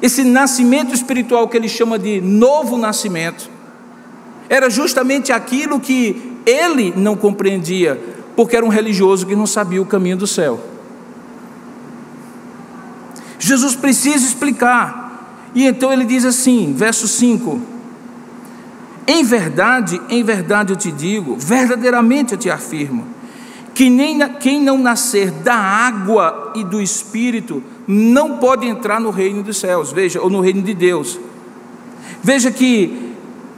[0.00, 3.50] Esse nascimento espiritual que ele chama de novo nascimento,
[4.48, 8.00] era justamente aquilo que ele não compreendia,
[8.36, 10.60] porque era um religioso que não sabia o caminho do céu.
[13.38, 17.60] Jesus precisa explicar, e então ele diz assim, verso 5:
[19.06, 23.04] Em verdade, em verdade eu te digo, verdadeiramente eu te afirmo,
[23.74, 29.42] que nem quem não nascer da água e do espírito não pode entrar no reino
[29.42, 31.18] dos céus, veja, ou no reino de Deus.
[32.22, 33.14] Veja que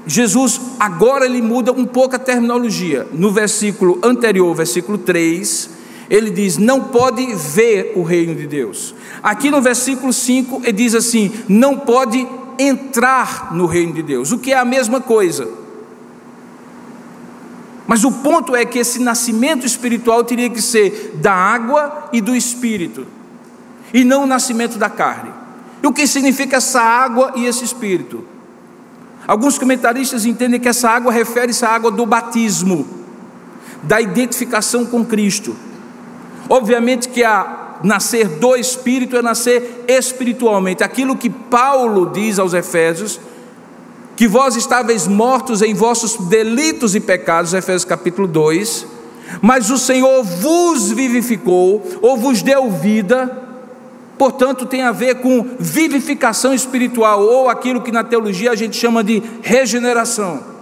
[0.07, 3.07] Jesus agora ele muda um pouco a terminologia.
[3.13, 5.71] No versículo anterior, versículo 3,
[6.11, 8.95] ele diz: "Não pode ver o reino de Deus".
[9.23, 12.27] Aqui no versículo 5, ele diz assim: "Não pode
[12.59, 15.49] entrar no reino de Deus", o que é a mesma coisa.
[17.87, 22.37] Mas o ponto é que esse nascimento espiritual teria que ser da água e do
[22.37, 23.07] espírito,
[23.93, 25.31] e não o nascimento da carne.
[25.83, 28.25] E o que significa essa água e esse espírito?
[29.27, 32.87] Alguns comentaristas entendem que essa água refere-se à água do batismo,
[33.83, 35.55] da identificação com Cristo.
[36.49, 40.83] Obviamente que a nascer do Espírito é nascer espiritualmente.
[40.83, 43.21] Aquilo que Paulo diz aos Efésios,
[44.17, 48.87] que vós estáveis mortos em vossos delitos e pecados, Efésios capítulo 2,
[49.41, 53.48] mas o Senhor vos vivificou, ou vos deu vida,
[54.19, 59.03] portanto, tem a ver com vivificação espiritual, ou aquilo que na teologia a gente chama
[59.05, 60.59] de regeneração.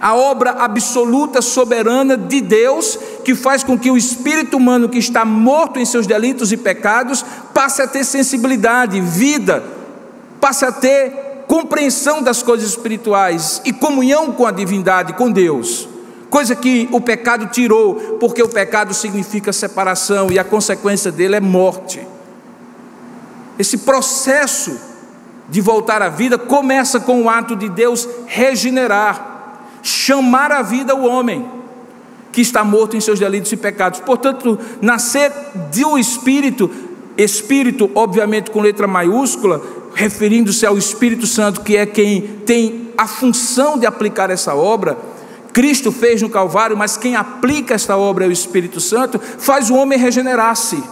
[0.00, 5.24] A obra absoluta, soberana de Deus, que faz com que o espírito humano que está
[5.24, 7.24] morto em seus delitos e pecados
[7.54, 9.62] passe a ter sensibilidade, vida,
[10.40, 15.88] passe a ter compreensão das coisas espirituais e comunhão com a divindade, com Deus
[16.32, 21.40] coisa que o pecado tirou, porque o pecado significa separação e a consequência dele é
[21.40, 22.00] morte.
[23.58, 24.78] Esse processo
[25.48, 31.04] de voltar à vida começa com o ato de Deus regenerar, chamar à vida o
[31.04, 31.46] homem
[32.30, 34.00] que está morto em seus delitos e pecados.
[34.00, 35.30] Portanto, nascer
[35.70, 36.70] do Espírito,
[37.18, 39.60] Espírito, obviamente com letra maiúscula,
[39.94, 44.96] referindo-se ao Espírito Santo, que é quem tem a função de aplicar essa obra.
[45.52, 49.74] Cristo fez no Calvário, mas quem aplica esta obra é o Espírito Santo, faz o
[49.74, 50.82] homem regenerar-se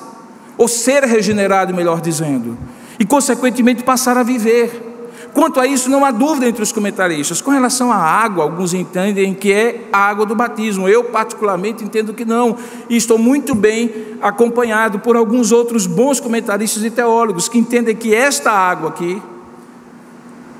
[0.60, 2.58] ou ser regenerado, melhor dizendo,
[2.98, 4.88] e consequentemente passar a viver.
[5.32, 7.40] Quanto a isso, não há dúvida entre os comentaristas.
[7.40, 10.86] Com relação à água, alguns entendem que é a água do batismo.
[10.86, 12.58] Eu, particularmente, entendo que não.
[12.90, 18.14] E estou muito bem acompanhado por alguns outros bons comentaristas e teólogos que entendem que
[18.14, 19.22] esta água aqui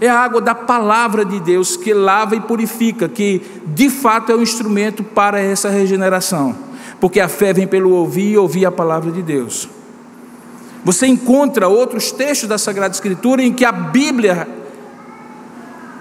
[0.00, 4.34] é a água da palavra de Deus que lava e purifica, que de fato é
[4.34, 6.56] um instrumento para essa regeneração.
[6.98, 9.68] Porque a fé vem pelo ouvir e ouvir a palavra de Deus.
[10.84, 14.48] Você encontra outros textos da Sagrada Escritura em que a Bíblia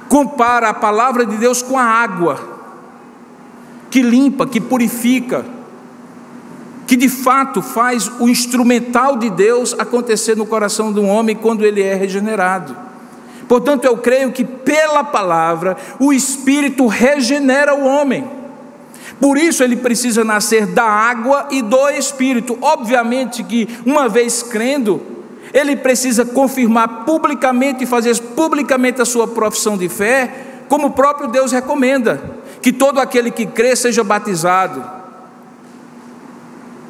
[0.07, 2.39] compara a palavra de Deus com a água,
[3.91, 5.45] que limpa, que purifica,
[6.87, 11.63] que de fato faz o instrumental de Deus acontecer no coração de um homem quando
[11.63, 12.75] ele é regenerado.
[13.47, 18.38] Portanto, eu creio que pela palavra o Espírito regenera o homem.
[19.19, 22.57] Por isso ele precisa nascer da água e do Espírito.
[22.61, 25.01] Obviamente que, uma vez crendo,
[25.53, 31.27] ele precisa confirmar publicamente e fazer publicamente a sua profissão de fé, como o próprio
[31.27, 32.21] Deus recomenda:
[32.61, 34.98] que todo aquele que crê seja batizado.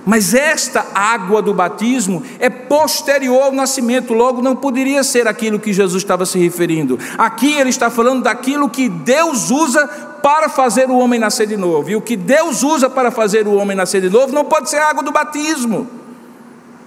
[0.10, 5.72] Mas esta água do batismo é posterior ao nascimento, logo não poderia ser aquilo que
[5.72, 6.97] Jesus estava se referindo.
[7.16, 11.91] Aqui ele está falando daquilo que Deus usa para fazer o homem nascer de novo.
[11.91, 14.78] E o que Deus usa para fazer o homem nascer de novo não pode ser
[14.78, 15.88] a água do batismo.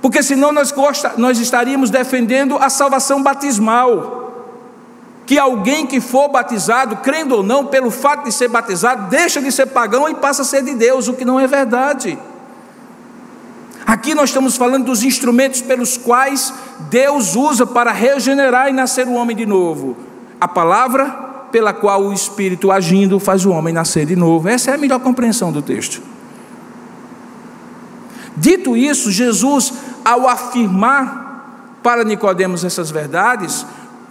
[0.00, 0.74] Porque senão nós,
[1.16, 4.32] nós estaríamos defendendo a salvação batismal
[5.24, 9.52] que alguém que for batizado, crendo ou não, pelo fato de ser batizado, deixa de
[9.52, 12.18] ser pagão e passa a ser de Deus, o que não é verdade.
[13.86, 16.52] Aqui nós estamos falando dos instrumentos pelos quais
[16.90, 19.96] Deus usa para regenerar e nascer o homem de novo.
[20.40, 21.06] A palavra
[21.50, 24.48] pela qual o Espírito agindo faz o homem nascer de novo.
[24.48, 26.02] Essa é a melhor compreensão do texto.
[28.36, 29.72] Dito isso, Jesus,
[30.04, 33.66] ao afirmar para Nicodemos essas verdades,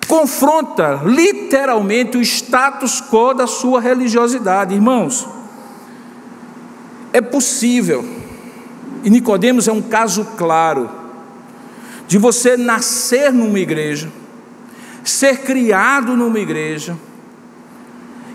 [0.07, 4.75] confronta literalmente o status quo da sua religiosidade.
[4.75, 5.27] Irmãos,
[7.11, 8.05] é possível,
[9.03, 10.89] e Nicodemos é um caso claro,
[12.07, 14.09] de você nascer numa igreja,
[15.03, 16.97] ser criado numa igreja,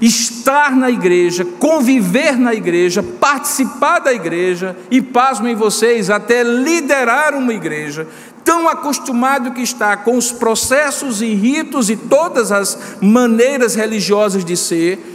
[0.00, 7.52] estar na igreja, conviver na igreja, participar da igreja e, pasmem vocês, até liderar uma
[7.52, 8.06] igreja,
[8.44, 14.56] tão acostumado que está com os processos e ritos e todas as maneiras religiosas de
[14.56, 15.14] ser,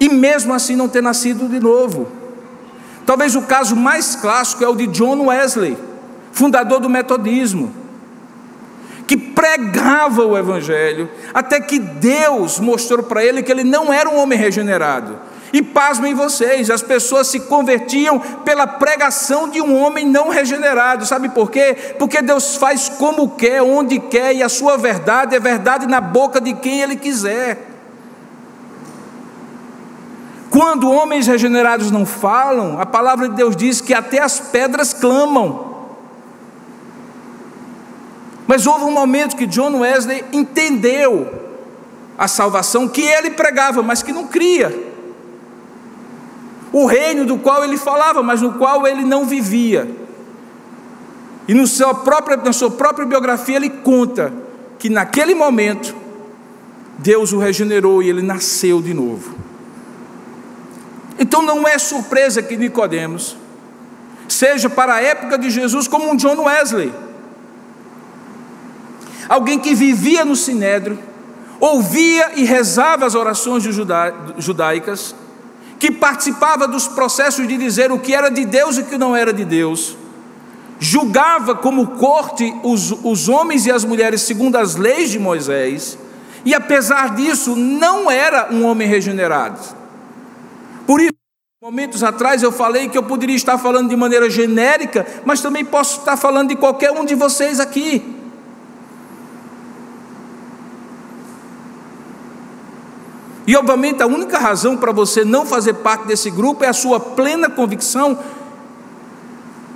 [0.00, 2.23] e mesmo assim não ter nascido de novo.
[3.06, 5.76] Talvez o caso mais clássico é o de John Wesley,
[6.32, 7.74] fundador do metodismo,
[9.06, 14.16] que pregava o evangelho, até que Deus mostrou para ele que ele não era um
[14.16, 15.18] homem regenerado
[15.54, 21.06] e pasmem vocês, as pessoas se convertiam pela pregação de um homem não regenerado.
[21.06, 21.94] Sabe por quê?
[21.96, 26.40] Porque Deus faz como quer, onde quer, e a sua verdade é verdade na boca
[26.40, 27.73] de quem Ele quiser.
[30.54, 35.88] Quando homens regenerados não falam, a palavra de Deus diz que até as pedras clamam.
[38.46, 41.28] Mas houve um momento que John Wesley entendeu
[42.16, 44.72] a salvação que ele pregava, mas que não cria
[46.72, 49.90] o reino do qual ele falava, mas no qual ele não vivia.
[51.48, 54.32] E no seu próprio, na sua própria biografia ele conta
[54.78, 55.96] que naquele momento
[56.98, 59.43] Deus o regenerou e ele nasceu de novo.
[61.18, 63.36] Então não é surpresa que Nicodemos
[64.28, 66.92] seja para a época de Jesus como um John Wesley.
[69.28, 70.98] Alguém que vivia no sinédrio,
[71.60, 73.62] ouvia e rezava as orações
[74.38, 75.14] judaicas,
[75.78, 79.14] que participava dos processos de dizer o que era de Deus e o que não
[79.14, 79.96] era de Deus,
[80.78, 85.98] julgava como corte os, os homens e as mulheres segundo as leis de Moisés,
[86.44, 89.83] e apesar disso, não era um homem regenerado.
[90.86, 91.14] Por isso,
[91.62, 96.00] momentos atrás eu falei que eu poderia estar falando de maneira genérica, mas também posso
[96.00, 98.14] estar falando de qualquer um de vocês aqui.
[103.46, 106.98] E obviamente a única razão para você não fazer parte desse grupo é a sua
[106.98, 108.18] plena convicção,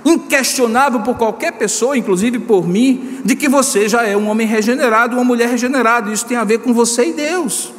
[0.03, 5.15] inquestionável por qualquer pessoa, inclusive por mim, de que você já é um homem regenerado,
[5.15, 6.11] uma mulher regenerada.
[6.11, 7.78] Isso tem a ver com você e Deus.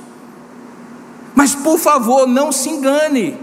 [1.34, 3.36] Mas por favor, não se engane.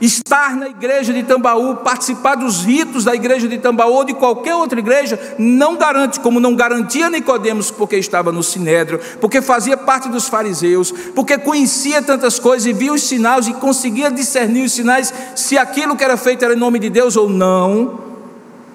[0.00, 4.54] Estar na igreja de Tambaú, participar dos ritos da igreja de Tambaú ou de qualquer
[4.54, 10.08] outra igreja, não garante, como não garantia Nicodemos, porque estava no sinédrio, porque fazia parte
[10.08, 15.14] dos fariseus, porque conhecia tantas coisas e via os sinais e conseguia discernir os sinais
[15.34, 18.00] se aquilo que era feito era em nome de Deus ou não,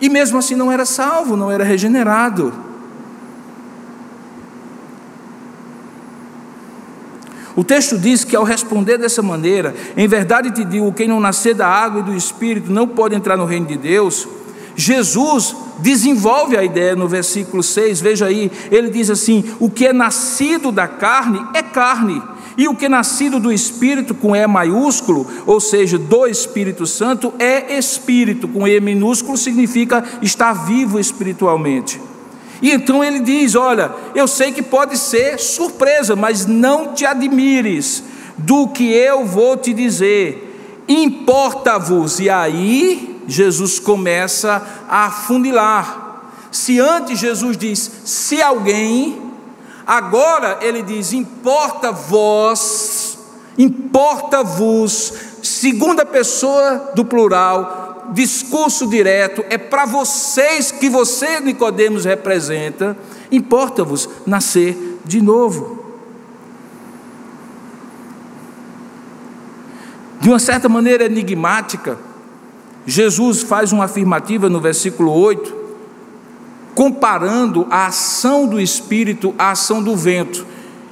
[0.01, 2.68] e mesmo assim não era salvo, não era regenerado.
[7.55, 11.53] O texto diz que ao responder dessa maneira, em verdade te digo, quem não nascer
[11.53, 14.27] da água e do espírito não pode entrar no reino de Deus.
[14.75, 19.93] Jesus desenvolve a ideia no versículo 6, veja aí, ele diz assim: o que é
[19.93, 22.21] nascido da carne é carne,
[22.57, 27.33] e o que é nascido do Espírito, com E maiúsculo, ou seja, do Espírito Santo,
[27.39, 32.08] é espírito, com E minúsculo, significa estar vivo espiritualmente.
[32.61, 38.03] E então ele diz: Olha, eu sei que pode ser surpresa, mas não te admires
[38.37, 40.85] do que eu vou te dizer.
[40.87, 42.19] Importa-vos.
[42.19, 46.09] E aí Jesus começa a afunilar.
[46.51, 49.21] Se antes Jesus diz: Se alguém,
[49.85, 53.19] agora ele diz: Importa vós,
[53.57, 62.97] importa-vos, segunda pessoa do plural, discurso direto, é para vocês que você, Nicodemos, representa,
[63.31, 65.79] importa-vos nascer de novo.
[70.21, 71.97] De uma certa maneira enigmática,
[72.85, 75.55] Jesus faz uma afirmativa no versículo 8,
[76.75, 80.45] comparando a ação do Espírito à ação do vento.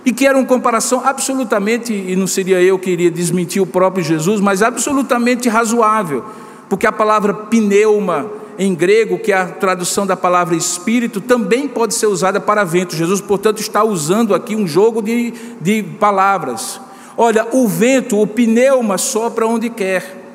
[0.05, 4.03] E que era uma comparação absolutamente, e não seria eu que iria desmentir o próprio
[4.03, 6.23] Jesus, mas absolutamente razoável,
[6.69, 11.93] porque a palavra pneuma em grego, que é a tradução da palavra espírito, também pode
[11.93, 12.95] ser usada para vento.
[12.95, 16.81] Jesus, portanto, está usando aqui um jogo de, de palavras.
[17.15, 20.25] Olha, o vento, o pneuma sopra onde quer.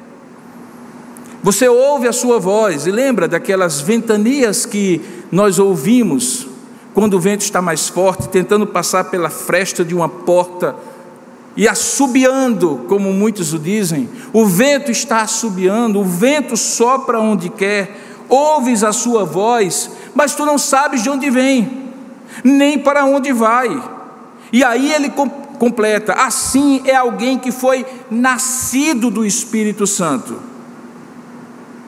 [1.43, 6.47] Você ouve a sua voz, e lembra daquelas ventanias que nós ouvimos
[6.95, 10.77] quando o vento está mais forte, tentando passar pela fresta de uma porta
[11.57, 14.09] e assobiando, como muitos o dizem.
[14.33, 20.47] O vento está assobiando, o vento sopra onde quer ouves a sua voz, mas tu
[20.47, 21.91] não sabes de onde vem,
[22.43, 23.83] nem para onde vai.
[24.53, 25.13] E aí ele
[25.59, 30.37] completa: assim é alguém que foi nascido do Espírito Santo.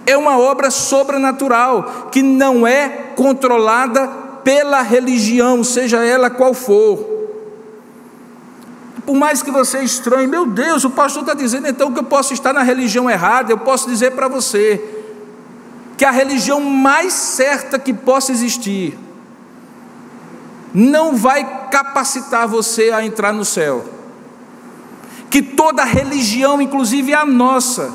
[0.06, 4.06] É uma obra sobrenatural que não é controlada
[4.44, 7.13] pela religião, seja ela qual for.
[9.05, 12.32] Por mais que você estranhe, meu Deus, o pastor está dizendo então que eu posso
[12.32, 14.82] estar na religião errada, eu posso dizer para você,
[15.96, 18.98] que a religião mais certa que possa existir
[20.72, 23.84] não vai capacitar você a entrar no céu.
[25.30, 27.92] Que toda religião, inclusive a nossa,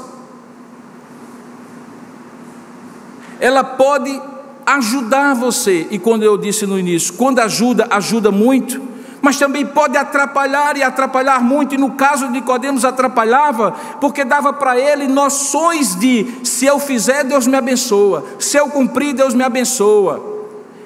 [3.39, 4.21] ela pode
[4.65, 5.87] ajudar você.
[5.89, 8.88] E quando eu disse no início, quando ajuda, ajuda muito
[9.21, 11.75] mas também pode atrapalhar e atrapalhar muito.
[11.75, 17.23] E no caso de Nicodemos atrapalhava, porque dava para ele noções de se eu fizer,
[17.23, 20.37] Deus me abençoa, se eu cumprir, Deus me abençoa.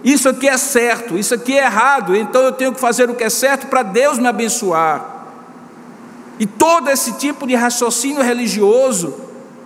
[0.04, 3.24] Isso aqui é certo, isso aqui é errado, então eu tenho que fazer o que
[3.24, 5.14] é certo para Deus me abençoar.
[6.40, 9.24] E todo esse tipo de raciocínio religioso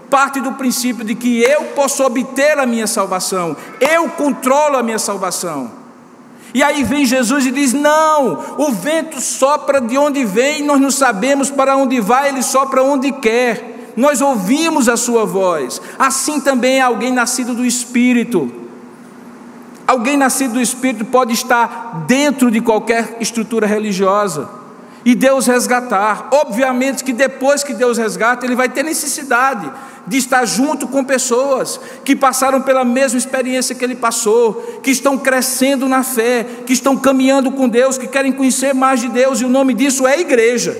[0.09, 4.99] parte do princípio de que eu posso obter a minha salvação, eu controlo a minha
[4.99, 5.71] salvação.
[6.57, 10.89] E aí vem Jesus e diz: Não, o vento sopra de onde vem, nós não
[10.89, 13.91] sabemos para onde vai, ele sopra onde quer.
[13.95, 15.79] Nós ouvimos a sua voz.
[15.99, 18.51] Assim também é alguém nascido do Espírito.
[19.85, 24.49] Alguém nascido do Espírito pode estar dentro de qualquer estrutura religiosa
[25.07, 26.27] e Deus resgatar.
[26.33, 29.71] Obviamente que depois que Deus resgata, ele vai ter necessidade
[30.05, 35.17] de estar junto com pessoas que passaram pela mesma experiência que ele passou, que estão
[35.17, 39.45] crescendo na fé, que estão caminhando com Deus, que querem conhecer mais de Deus, e
[39.45, 40.77] o nome disso é igreja.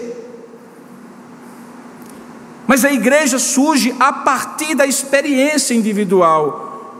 [2.68, 7.00] Mas a igreja surge a partir da experiência individual,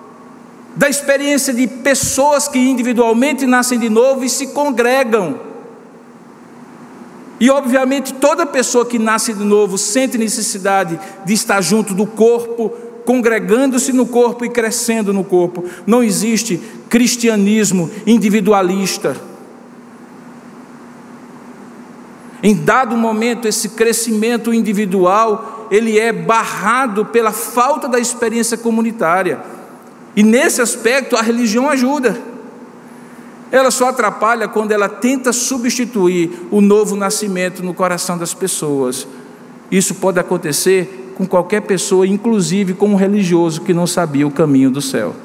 [0.78, 5.47] da experiência de pessoas que individualmente nascem de novo e se congregam
[7.40, 12.70] e obviamente toda pessoa que nasce de novo sente necessidade de estar junto do corpo,
[13.06, 15.64] congregando-se no corpo e crescendo no corpo.
[15.86, 16.60] Não existe
[16.90, 19.16] cristianismo individualista.
[22.42, 29.40] Em dado momento esse crescimento individual, ele é barrado pela falta da experiência comunitária.
[30.16, 32.18] E nesse aspecto a religião ajuda.
[33.52, 39.08] Ela só atrapalha quando ela tenta substituir o novo nascimento no coração das pessoas.
[39.72, 44.70] Isso pode acontecer com qualquer pessoa, inclusive com um religioso que não sabia o caminho
[44.70, 45.16] do céu.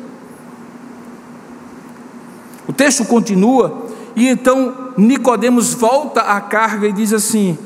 [2.66, 7.58] O texto continua e então Nicodemos volta à carga e diz assim: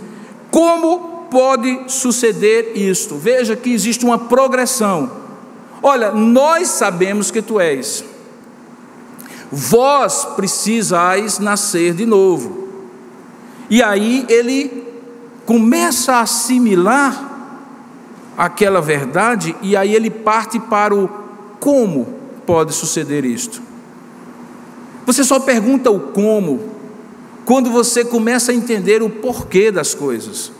[0.51, 3.17] Como pode suceder isto?
[3.17, 5.11] Veja que existe uma progressão.
[5.83, 8.05] Olha, nós sabemos que tu és
[9.51, 12.68] vós precisais nascer de novo.
[13.68, 14.84] E aí ele
[15.44, 17.34] começa a assimilar
[18.36, 21.09] aquela verdade e aí ele parte para o
[21.59, 22.07] como
[22.44, 23.62] pode suceder isto.
[25.07, 26.76] Você só pergunta o como
[27.44, 30.51] quando você começa a entender o porquê das coisas,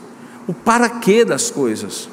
[0.47, 2.09] o para quê das coisas.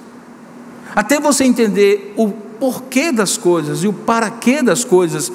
[0.96, 5.32] Até você entender o porquê das coisas e o para quê das coisas,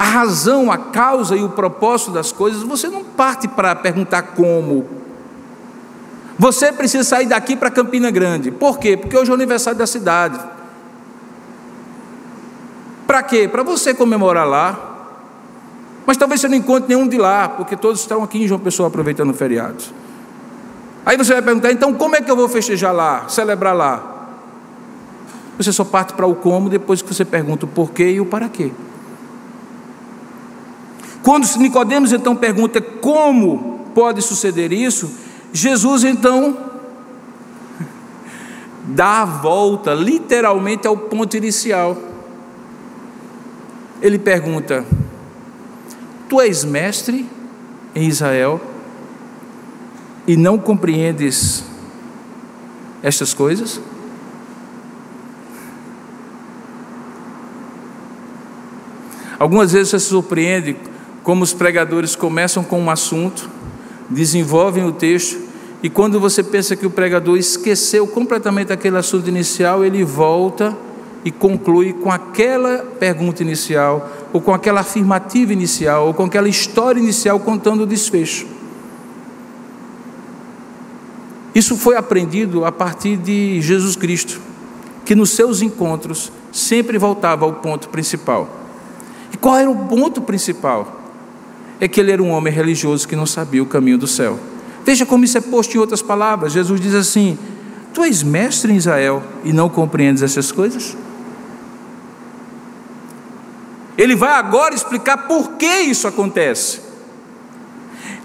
[0.00, 4.86] a razão, a causa e o propósito das coisas, você não parte para perguntar como.
[6.38, 8.50] Você precisa sair daqui para Campina Grande.
[8.50, 8.96] Por quê?
[8.96, 10.40] Porque hoje é o aniversário da cidade.
[13.06, 13.46] Para quê?
[13.46, 15.10] Para você comemorar lá.
[16.06, 18.88] Mas talvez você não encontre nenhum de lá, porque todos estão aqui em João Pessoa
[18.88, 19.84] aproveitando o feriado.
[21.04, 24.30] Aí você vai perguntar, então como é que eu vou festejar lá, celebrar lá?
[25.58, 28.48] Você só parte para o como depois que você pergunta o porquê e o para
[28.48, 28.72] quê.
[31.22, 35.10] Quando Nicodemos então pergunta como pode suceder isso,
[35.52, 36.56] Jesus então
[38.84, 41.96] dá a volta literalmente ao ponto inicial.
[44.00, 44.84] Ele pergunta:
[46.28, 47.28] Tu és mestre
[47.94, 48.60] em Israel
[50.26, 51.64] e não compreendes
[53.02, 53.80] estas coisas?
[59.38, 60.76] Algumas vezes você se surpreende
[61.22, 63.48] como os pregadores começam com um assunto,
[64.08, 65.38] desenvolvem o texto,
[65.82, 70.76] e quando você pensa que o pregador esqueceu completamente aquele assunto inicial, ele volta
[71.24, 77.00] e conclui com aquela pergunta inicial, ou com aquela afirmativa inicial, ou com aquela história
[77.00, 78.46] inicial contando o desfecho.
[81.54, 84.40] Isso foi aprendido a partir de Jesus Cristo,
[85.04, 88.48] que nos seus encontros sempre voltava ao ponto principal.
[89.32, 90.99] E qual era o ponto principal?
[91.80, 94.38] É que ele era um homem religioso que não sabia o caminho do céu.
[94.84, 96.52] Veja como isso é posto em outras palavras.
[96.52, 97.38] Jesus diz assim:
[97.94, 100.96] Tu és mestre em Israel e não compreendes essas coisas?
[103.96, 106.80] Ele vai agora explicar por que isso acontece.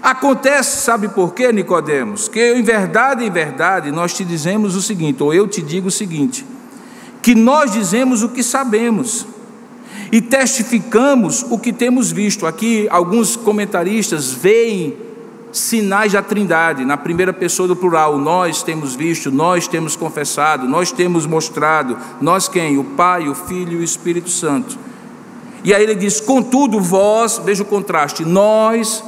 [0.02, 2.28] Acontece, sabe por quê, Nicodemos?
[2.28, 5.90] Que em verdade, em verdade, nós te dizemos o seguinte, ou eu te digo o
[5.90, 6.46] seguinte,
[7.20, 9.26] que nós dizemos o que sabemos
[10.10, 12.46] e testificamos o que temos visto.
[12.46, 14.96] Aqui, alguns comentaristas veem
[15.52, 18.18] sinais da Trindade, na primeira pessoa do plural.
[18.18, 21.96] Nós temos visto, nós temos confessado, nós temos mostrado.
[22.20, 22.78] Nós quem?
[22.78, 24.78] O Pai, o Filho e o Espírito Santo.
[25.64, 29.02] E aí ele diz: Contudo, vós, veja o contraste, nós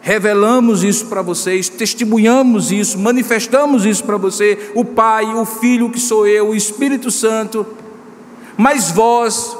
[0.00, 5.98] revelamos isso para vocês, testemunhamos isso, manifestamos isso para você, o Pai, o Filho que
[5.98, 7.66] sou eu, o Espírito Santo.
[8.56, 9.56] Mas vós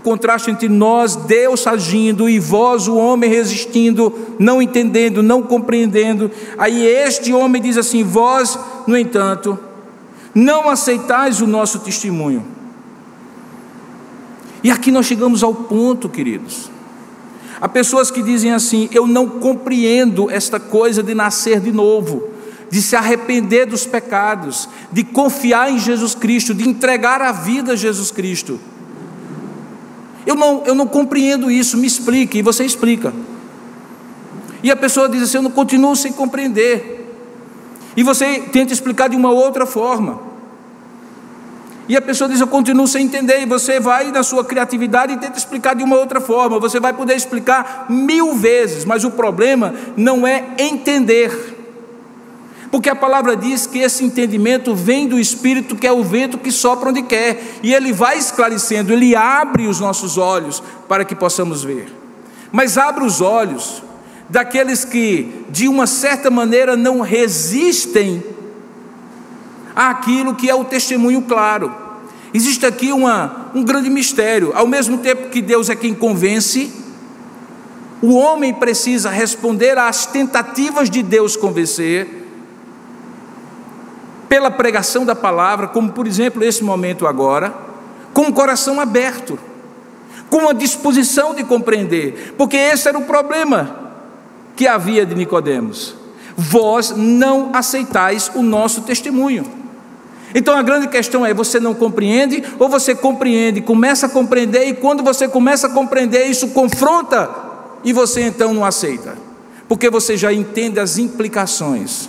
[0.00, 6.30] o contraste entre nós, Deus agindo, e vós, o homem, resistindo, não entendendo, não compreendendo.
[6.56, 9.58] Aí este homem diz assim: Vós, no entanto,
[10.34, 12.42] não aceitais o nosso testemunho.
[14.64, 16.70] E aqui nós chegamos ao ponto, queridos.
[17.60, 22.26] Há pessoas que dizem assim: Eu não compreendo esta coisa de nascer de novo,
[22.70, 27.76] de se arrepender dos pecados, de confiar em Jesus Cristo, de entregar a vida a
[27.76, 28.58] Jesus Cristo.
[30.26, 33.12] Eu não, eu não compreendo isso, me explique, e você explica.
[34.62, 36.98] E a pessoa diz assim: Eu não continuo sem compreender.
[37.96, 40.20] E você tenta explicar de uma outra forma.
[41.88, 43.40] E a pessoa diz: Eu continuo sem entender.
[43.40, 46.58] E você vai na sua criatividade e tenta explicar de uma outra forma.
[46.60, 51.59] Você vai poder explicar mil vezes, mas o problema não é entender.
[52.70, 56.52] Porque a palavra diz que esse entendimento vem do Espírito, que é o vento que
[56.52, 61.64] sopra onde quer, e ele vai esclarecendo, ele abre os nossos olhos para que possamos
[61.64, 61.92] ver.
[62.52, 63.82] Mas abre os olhos
[64.28, 68.22] daqueles que, de uma certa maneira, não resistem
[69.74, 71.74] àquilo que é o testemunho claro.
[72.32, 76.72] Existe aqui uma, um grande mistério, ao mesmo tempo que Deus é quem convence,
[78.00, 82.19] o homem precisa responder às tentativas de Deus convencer
[84.30, 87.52] pela pregação da palavra, como por exemplo esse momento agora,
[88.14, 89.36] com o coração aberto,
[90.30, 93.90] com a disposição de compreender, porque esse era o problema
[94.54, 95.96] que havia de Nicodemos.
[96.36, 99.44] Vós não aceitais o nosso testemunho.
[100.32, 104.74] Então a grande questão é: você não compreende ou você compreende, começa a compreender e
[104.74, 107.28] quando você começa a compreender, isso confronta
[107.82, 109.18] e você então não aceita,
[109.68, 112.08] porque você já entende as implicações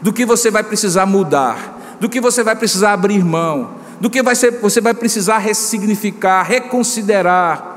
[0.00, 3.70] do que você vai precisar mudar, do que você vai precisar abrir mão,
[4.00, 7.74] do que vai ser, você vai precisar ressignificar, reconsiderar.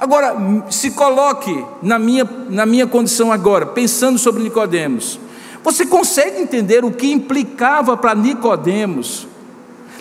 [0.00, 0.34] Agora,
[0.70, 5.20] se coloque na minha, na minha condição agora, pensando sobre Nicodemos.
[5.62, 9.28] Você consegue entender o que implicava para Nicodemos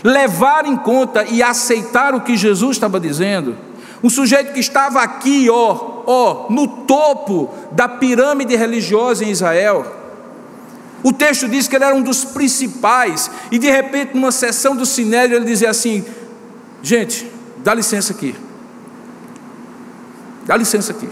[0.01, 3.57] levar em conta e aceitar o que Jesus estava dizendo?
[4.01, 9.98] Um sujeito que estava aqui, ó, ó, no topo da pirâmide religiosa em Israel,
[11.03, 14.85] o texto diz que ele era um dos principais, e de repente, numa sessão do
[14.85, 16.03] Sinédrio, ele dizia assim:
[16.81, 18.35] Gente, dá licença aqui.
[20.45, 21.09] Dá licença aqui.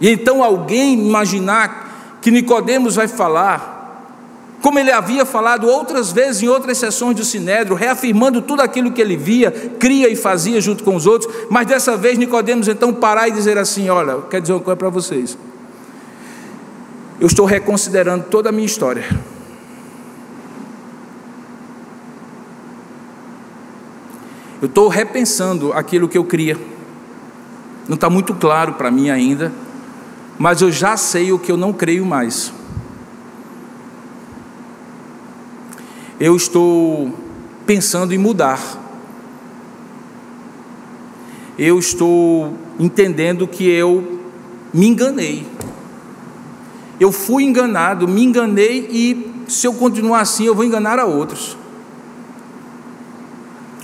[0.00, 4.18] E então alguém imaginar que Nicodemos vai falar,
[4.60, 9.00] como ele havia falado outras vezes em outras sessões do Sinédrio, reafirmando tudo aquilo que
[9.00, 13.28] ele via, cria e fazia junto com os outros, mas dessa vez Nicodemos então parar
[13.28, 15.38] e dizer assim: Olha, quer dizer uma coisa para vocês
[17.20, 19.04] eu estou reconsiderando toda a minha história.
[24.60, 26.56] Eu estou repensando aquilo que eu cria.
[27.86, 29.52] Não está muito claro para mim ainda,
[30.38, 32.52] mas eu já sei o que eu não creio mais.
[36.20, 37.10] eu estou
[37.64, 38.60] pensando em mudar.
[41.58, 44.20] Eu estou entendendo que eu
[44.72, 45.46] me enganei.
[47.00, 51.56] Eu fui enganado, me enganei e se eu continuar assim, eu vou enganar a outros.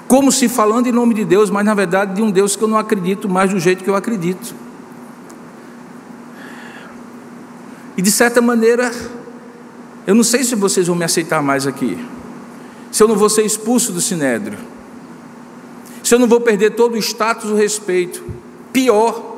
[0.07, 2.69] Como se falando em nome de Deus, mas na verdade de um Deus que eu
[2.69, 4.55] não acredito mais do jeito que eu acredito.
[7.97, 8.93] E de certa maneira,
[10.07, 11.99] eu não sei se vocês vão me aceitar mais aqui.
[12.93, 14.59] Se eu não vou ser expulso do sinédrio.
[16.03, 18.23] Se eu não vou perder todo o status, o respeito.
[18.73, 19.36] Pior,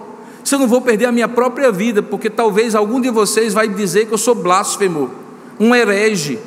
[0.48, 3.68] se eu não vou perder a minha própria vida, porque talvez algum de vocês vai
[3.68, 5.10] dizer que eu sou blasfemo,
[5.60, 6.38] um herege.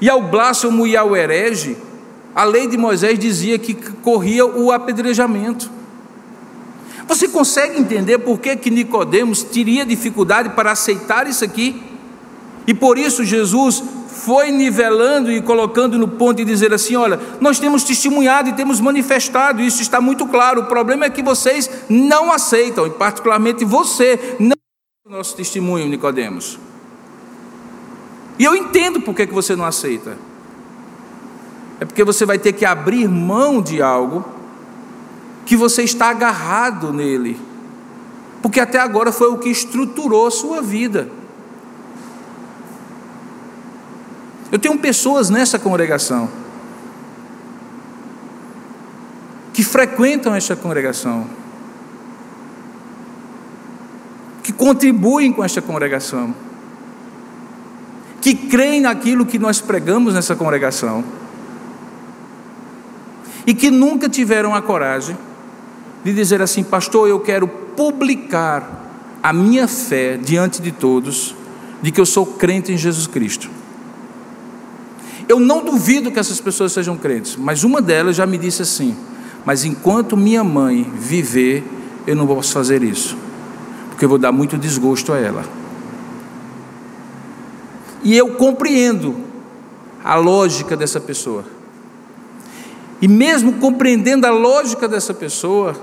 [0.00, 1.76] E ao blasfemo e ao herege,
[2.34, 5.70] a lei de Moisés dizia que corria o apedrejamento.
[7.06, 11.80] Você consegue entender por que, que Nicodemos teria dificuldade para aceitar isso aqui?
[12.66, 13.84] E por isso Jesus
[14.14, 18.80] foi nivelando e colocando no ponto de dizer assim: olha, nós temos testemunhado e temos
[18.80, 20.62] manifestado, isso está muito claro.
[20.62, 25.88] O problema é que vocês não aceitam, e particularmente você não aceita o nosso testemunho,
[25.88, 26.58] Nicodemos.
[28.38, 30.16] E eu entendo por que, você não aceita.
[31.80, 34.24] É porque você vai ter que abrir mão de algo
[35.44, 37.38] que você está agarrado nele,
[38.40, 41.10] porque até agora foi o que estruturou sua vida.
[44.54, 46.30] Eu tenho pessoas nessa congregação
[49.52, 51.26] que frequentam esta congregação,
[54.44, 56.32] que contribuem com esta congregação,
[58.20, 61.02] que creem naquilo que nós pregamos nessa congregação
[63.44, 65.18] e que nunca tiveram a coragem
[66.04, 71.34] de dizer assim, pastor, eu quero publicar a minha fé diante de todos,
[71.82, 73.63] de que eu sou crente em Jesus Cristo.
[75.28, 78.96] Eu não duvido que essas pessoas sejam crentes, mas uma delas já me disse assim:
[79.44, 81.64] Mas enquanto minha mãe viver,
[82.06, 83.16] eu não posso fazer isso,
[83.90, 85.44] porque eu vou dar muito desgosto a ela.
[88.02, 89.16] E eu compreendo
[90.04, 91.44] a lógica dessa pessoa.
[93.00, 95.74] E mesmo compreendendo a lógica dessa pessoa,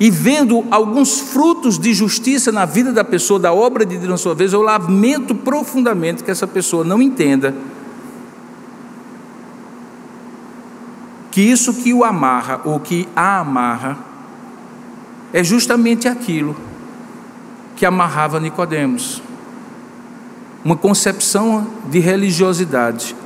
[0.00, 4.16] e vendo alguns frutos de justiça na vida da pessoa, da obra de Deus na
[4.16, 7.54] sua vez, eu lamento profundamente que essa pessoa não entenda
[11.32, 13.98] que isso que o amarra ou que a amarra
[15.32, 16.54] é justamente aquilo
[17.76, 19.20] que amarrava Nicodemos.
[20.64, 23.16] Uma concepção de religiosidade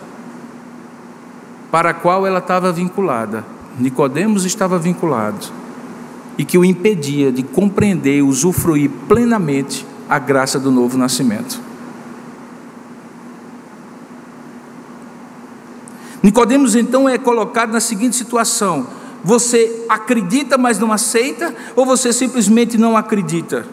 [1.70, 3.44] para a qual ela estava vinculada.
[3.78, 5.61] Nicodemos estava vinculado
[6.38, 11.60] e que o impedia de compreender e usufruir plenamente a graça do novo nascimento.
[16.22, 18.86] Nicodemos então é colocado na seguinte situação:
[19.24, 23.66] você acredita, mas não aceita, ou você simplesmente não acredita?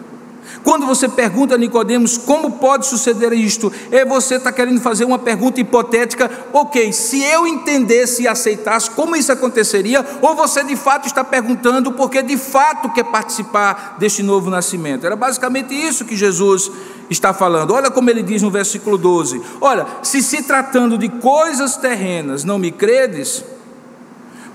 [0.62, 5.18] Quando você pergunta a Nicodemos como pode suceder isto, é você está querendo fazer uma
[5.18, 10.04] pergunta hipotética, ok, se eu entendesse e aceitasse, como isso aconteceria?
[10.20, 15.06] Ou você de fato está perguntando porque de fato quer participar deste novo nascimento?
[15.06, 16.70] Era basicamente isso que Jesus
[17.08, 17.72] está falando.
[17.72, 22.58] Olha como ele diz no versículo 12: Olha, se se tratando de coisas terrenas não
[22.58, 23.44] me credes,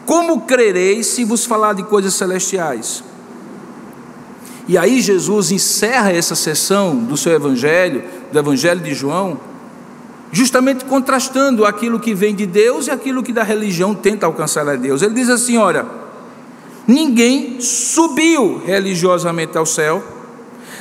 [0.05, 3.03] como crereis se vos falar de coisas celestiais?
[4.67, 9.39] E aí Jesus encerra essa sessão do seu evangelho, do evangelho de João,
[10.31, 14.75] justamente contrastando aquilo que vem de Deus e aquilo que da religião tenta alcançar a
[14.75, 15.03] Deus.
[15.03, 15.85] Ele diz assim: olha,
[16.87, 20.03] ninguém subiu religiosamente ao céu,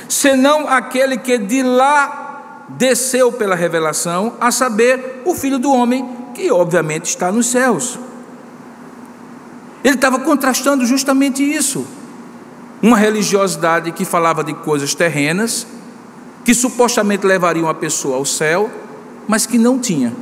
[0.09, 6.51] senão aquele que de lá desceu pela revelação, a saber, o Filho do Homem, que
[6.51, 7.99] obviamente está nos céus.
[9.83, 11.85] Ele estava contrastando justamente isso
[12.81, 15.65] uma religiosidade que falava de coisas terrenas,
[16.43, 18.69] que supostamente levariam a pessoa ao céu,
[19.27, 20.13] mas que não tinha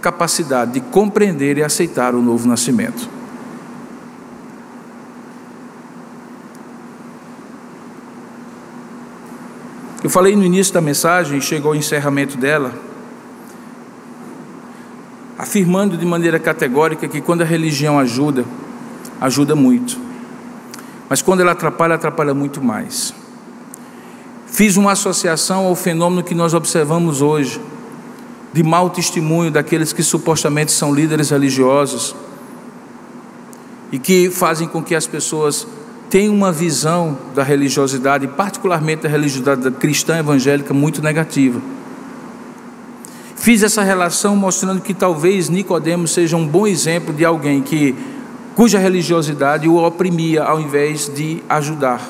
[0.00, 3.08] capacidade de compreender e aceitar o novo nascimento.
[10.02, 12.72] Eu falei no início da mensagem, chegou ao encerramento dela,
[15.36, 18.44] afirmando de maneira categórica que quando a religião ajuda,
[19.20, 20.05] ajuda muito.
[21.08, 23.14] Mas quando ela atrapalha, atrapalha muito mais.
[24.46, 27.60] Fiz uma associação ao fenômeno que nós observamos hoje,
[28.52, 32.14] de mau testemunho daqueles que supostamente são líderes religiosos
[33.92, 35.66] e que fazem com que as pessoas
[36.08, 41.60] tenham uma visão da religiosidade, particularmente da religiosidade cristã evangélica, muito negativa.
[43.34, 47.94] Fiz essa relação mostrando que talvez Nicodemos seja um bom exemplo de alguém que
[48.56, 52.00] cuja religiosidade o oprimia ao invés de ajudar.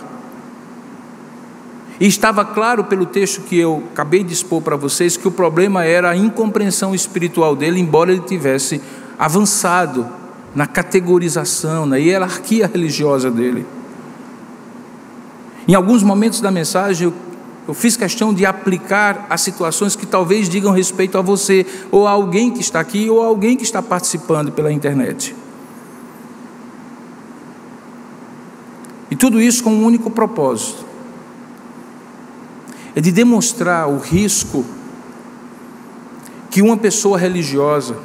[1.98, 5.84] E estava claro pelo texto que eu acabei de expor para vocês que o problema
[5.84, 8.80] era a incompreensão espiritual dele, embora ele tivesse
[9.18, 10.06] avançado
[10.54, 13.66] na categorização, na hierarquia religiosa dele.
[15.66, 17.12] Em alguns momentos da mensagem,
[17.66, 22.12] eu, fiz questão de aplicar a situações que talvez digam respeito a você, ou a
[22.12, 25.34] alguém que está aqui, ou a alguém que está participando pela internet.
[29.10, 30.84] E tudo isso com um único propósito:
[32.94, 34.64] é de demonstrar o risco
[36.50, 37.96] que uma pessoa religiosa,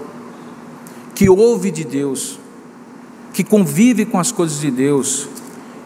[1.15, 2.37] que ouve de Deus,
[3.33, 5.27] que convive com as coisas de Deus,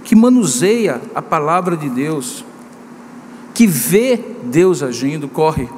[0.04, 2.44] que manuseia a palavra de Deus,
[3.54, 5.70] que vê Deus agindo, corre.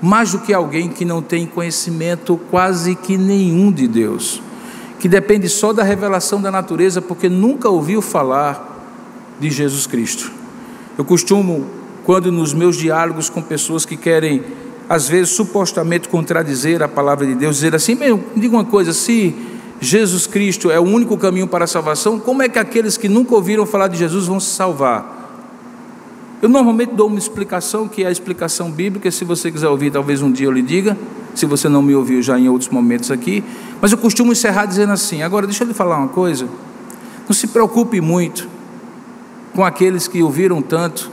[0.00, 4.40] Mais do que alguém que não tem conhecimento quase que nenhum de Deus,
[4.98, 8.76] que depende só da revelação da natureza, porque nunca ouviu falar
[9.38, 10.30] de Jesus Cristo.
[10.96, 11.66] Eu costumo,
[12.04, 14.42] quando nos meus diálogos com pessoas que querem,
[14.88, 19.34] às vezes, supostamente contradizer a palavra de Deus, dizer assim: me diga uma coisa, se
[19.80, 23.34] Jesus Cristo é o único caminho para a salvação, como é que aqueles que nunca
[23.34, 25.17] ouviram falar de Jesus vão se salvar?
[26.40, 30.22] Eu normalmente dou uma explicação que é a explicação bíblica, se você quiser ouvir, talvez
[30.22, 30.96] um dia eu lhe diga,
[31.34, 33.42] se você não me ouviu já em outros momentos aqui,
[33.80, 36.48] mas eu costumo encerrar dizendo assim: agora deixa eu lhe falar uma coisa,
[37.28, 38.48] não se preocupe muito
[39.52, 41.10] com aqueles que ouviram tanto,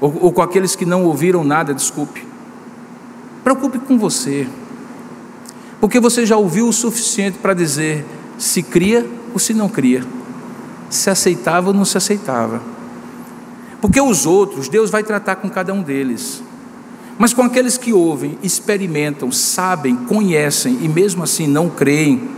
[0.00, 2.26] ou, ou com aqueles que não ouviram nada, desculpe,
[3.44, 4.48] preocupe com você.
[5.80, 8.04] Porque você já ouviu o suficiente para dizer
[8.36, 10.04] se cria ou se não cria,
[10.90, 12.77] se aceitava ou não se aceitava.
[13.80, 16.42] Porque os outros, Deus vai tratar com cada um deles.
[17.18, 22.28] Mas com aqueles que ouvem, experimentam, sabem, conhecem e mesmo assim não creem,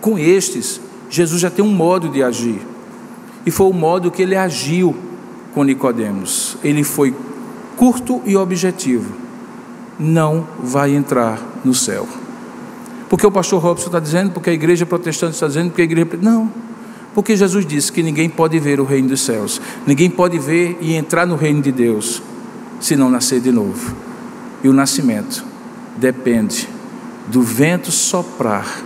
[0.00, 0.80] com estes,
[1.10, 2.60] Jesus já tem um modo de agir.
[3.44, 4.96] E foi o modo que ele agiu
[5.52, 6.56] com Nicodemos.
[6.64, 7.14] Ele foi
[7.76, 9.20] curto e objetivo
[10.00, 12.08] não vai entrar no céu.
[13.08, 16.08] Porque o pastor Robson está dizendo, porque a igreja protestante está dizendo, porque a igreja.
[16.22, 16.50] Não.
[17.14, 20.94] Porque Jesus disse que ninguém pode ver o reino dos céus, ninguém pode ver e
[20.94, 22.22] entrar no reino de Deus
[22.80, 23.94] se não nascer de novo.
[24.62, 25.44] E o nascimento
[25.96, 26.68] depende
[27.26, 28.82] do vento soprar,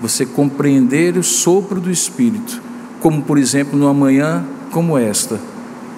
[0.00, 2.60] você compreender o sopro do Espírito,
[3.00, 5.40] como por exemplo numa manhã como esta,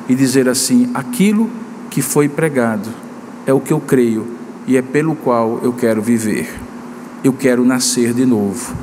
[0.09, 1.51] e dizer assim: aquilo
[1.91, 2.89] que foi pregado
[3.47, 4.27] é o que eu creio
[4.67, 6.49] e é pelo qual eu quero viver.
[7.25, 8.75] Eu quero nascer de novo.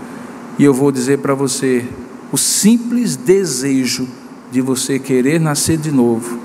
[0.58, 1.86] E eu vou dizer para você:
[2.32, 4.08] o simples desejo
[4.52, 6.40] de você querer nascer de novo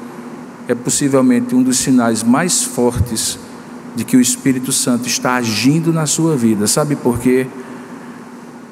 [0.69, 3.39] é possivelmente um dos sinais mais fortes
[3.95, 6.67] de que o Espírito Santo está agindo na sua vida.
[6.67, 7.47] Sabe por quê?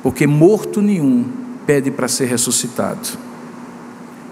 [0.03, 1.25] Porque morto nenhum
[1.67, 3.19] pede para ser ressuscitado,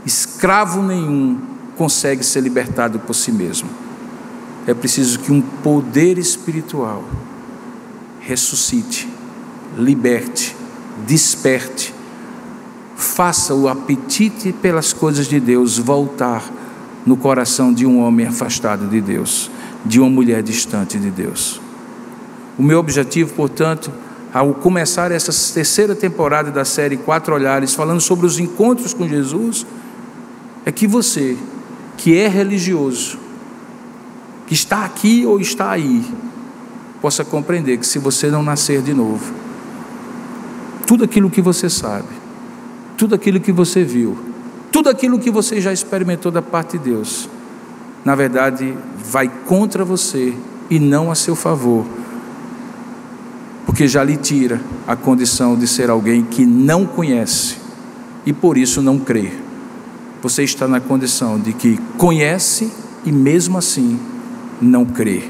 [0.06, 1.38] escravo nenhum
[1.76, 3.68] consegue ser libertado por si mesmo
[4.66, 7.04] é preciso que um poder espiritual
[8.20, 9.08] ressuscite,
[9.78, 10.56] liberte,
[11.06, 11.94] desperte,
[12.96, 16.42] faça o apetite pelas coisas de Deus voltar
[17.04, 19.50] no coração de um homem afastado de Deus,
[19.84, 21.60] de uma mulher distante de Deus.
[22.58, 23.92] O meu objetivo, portanto,
[24.32, 29.66] ao começar essa terceira temporada da série Quatro Olhares, falando sobre os encontros com Jesus,
[30.64, 31.36] é que você,
[31.96, 33.18] que é religioso,
[34.46, 36.04] que está aqui ou está aí,
[37.00, 39.32] possa compreender que se você não nascer de novo,
[40.86, 42.08] tudo aquilo que você sabe,
[42.96, 44.16] tudo aquilo que você viu,
[44.72, 47.28] tudo aquilo que você já experimentou da parte de Deus,
[48.04, 50.34] na verdade vai contra você
[50.68, 51.84] e não a seu favor,
[53.64, 57.56] porque já lhe tira a condição de ser alguém que não conhece
[58.24, 59.30] e por isso não crê.
[60.22, 62.72] Você está na condição de que conhece
[63.04, 63.98] e mesmo assim
[64.60, 65.22] não crê,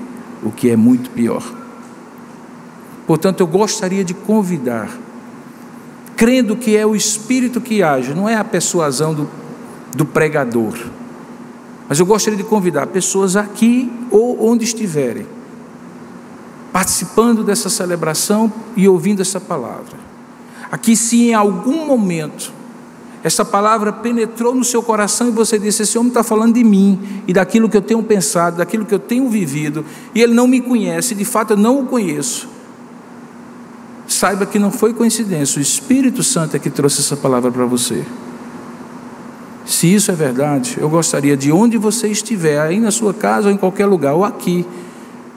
[0.42, 1.42] o que é muito pior.
[3.06, 4.88] Portanto, eu gostaria de convidar,
[6.16, 9.30] crendo que é o Espírito que age, não é a persuasão do,
[9.94, 10.74] do pregador,
[11.88, 15.26] mas eu gostaria de convidar pessoas aqui ou onde estiverem,
[16.72, 20.06] participando dessa celebração e ouvindo essa palavra.
[20.70, 22.52] Aqui, se em algum momento
[23.22, 27.22] essa palavra penetrou no seu coração e você disse: Esse homem está falando de mim
[27.26, 30.60] e daquilo que eu tenho pensado, daquilo que eu tenho vivido, e ele não me
[30.60, 32.55] conhece, de fato eu não o conheço.
[34.16, 38.02] Saiba que não foi coincidência, o Espírito Santo é que trouxe essa palavra para você.
[39.66, 43.54] Se isso é verdade, eu gostaria de onde você estiver, aí na sua casa ou
[43.54, 44.64] em qualquer lugar, ou aqui,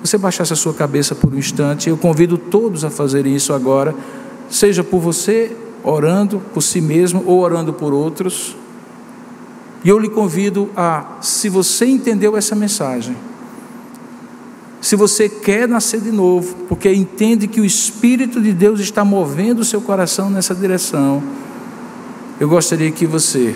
[0.01, 1.89] você baixasse a sua cabeça por um instante.
[1.89, 3.93] Eu convido todos a fazerem isso agora,
[4.49, 5.53] seja por você
[5.83, 8.55] orando por si mesmo ou orando por outros.
[9.83, 13.17] E eu lhe convido a, se você entendeu essa mensagem,
[14.81, 19.59] se você quer nascer de novo, porque entende que o Espírito de Deus está movendo
[19.59, 21.21] o seu coração nessa direção,
[22.39, 23.55] eu gostaria que você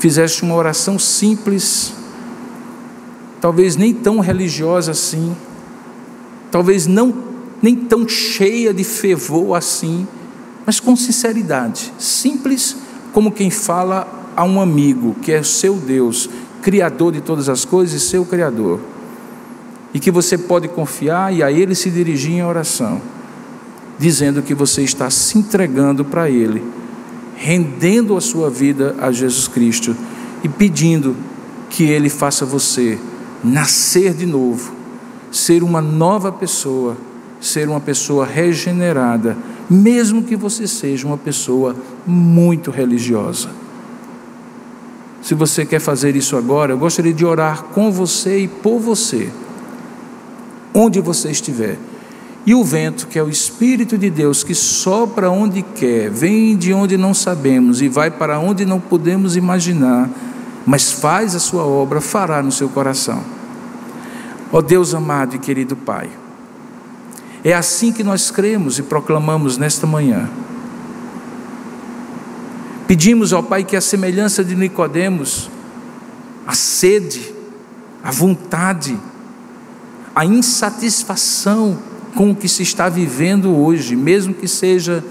[0.00, 1.94] fizesse uma oração simples,
[3.40, 5.36] talvez nem tão religiosa assim,
[6.50, 7.30] talvez não
[7.62, 10.08] nem tão cheia de fervor assim,
[10.66, 12.76] mas com sinceridade, simples
[13.12, 16.28] como quem fala a um amigo que é seu Deus,
[16.60, 18.80] criador de todas as coisas e seu criador
[19.94, 23.00] e que você pode confiar e a Ele se dirigir em oração,
[23.98, 26.62] dizendo que você está se entregando para Ele,
[27.36, 29.94] rendendo a sua vida a Jesus Cristo
[30.42, 31.14] e pedindo
[31.68, 32.98] que Ele faça você
[33.44, 34.72] nascer de novo,
[35.30, 36.96] ser uma nova pessoa,
[37.40, 39.36] ser uma pessoa regenerada,
[39.68, 41.76] mesmo que você seja uma pessoa
[42.06, 43.48] muito religiosa.
[45.20, 49.30] Se você quer fazer isso agora, eu gostaria de orar com você e por você
[50.74, 51.78] onde você estiver.
[52.44, 56.72] E o vento, que é o Espírito de Deus, que sopra onde quer, vem de
[56.72, 60.10] onde não sabemos e vai para onde não podemos imaginar,
[60.66, 63.22] mas faz a sua obra, fará no seu coração.
[64.52, 66.10] Ó Deus amado e querido Pai,
[67.44, 70.28] é assim que nós cremos e proclamamos nesta manhã.
[72.88, 75.48] Pedimos ao Pai que a semelhança de Nicodemos,
[76.46, 77.32] a sede,
[78.02, 78.98] a vontade,
[80.14, 81.78] a insatisfação
[82.14, 85.02] com o que se está vivendo hoje, mesmo que seja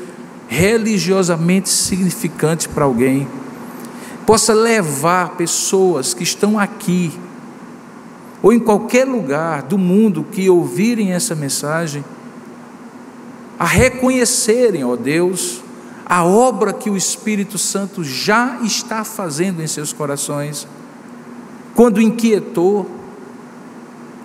[0.48, 3.28] religiosamente significante para alguém,
[4.26, 7.12] possa levar pessoas que estão aqui,
[8.44, 12.04] ou em qualquer lugar do mundo que ouvirem essa mensagem,
[13.58, 15.62] a reconhecerem, ó Deus,
[16.06, 20.68] a obra que o Espírito Santo já está fazendo em seus corações,
[21.76, 22.90] quando inquietou,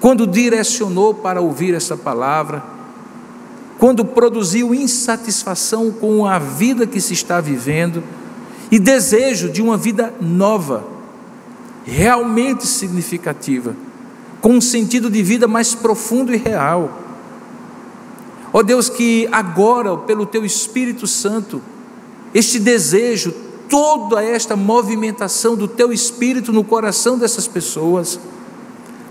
[0.07, 2.63] quando direcionou para ouvir essa palavra,
[3.77, 8.05] quando produziu insatisfação com a vida que se está vivendo
[8.71, 10.85] e desejo de uma vida nova,
[11.85, 13.75] realmente significativa,
[14.41, 17.03] com um sentido de vida mais profundo e real.
[18.53, 21.61] Ó oh Deus, que agora, pelo Teu Espírito Santo,
[22.33, 23.35] este desejo,
[23.69, 28.21] toda esta movimentação do Teu Espírito no coração dessas pessoas,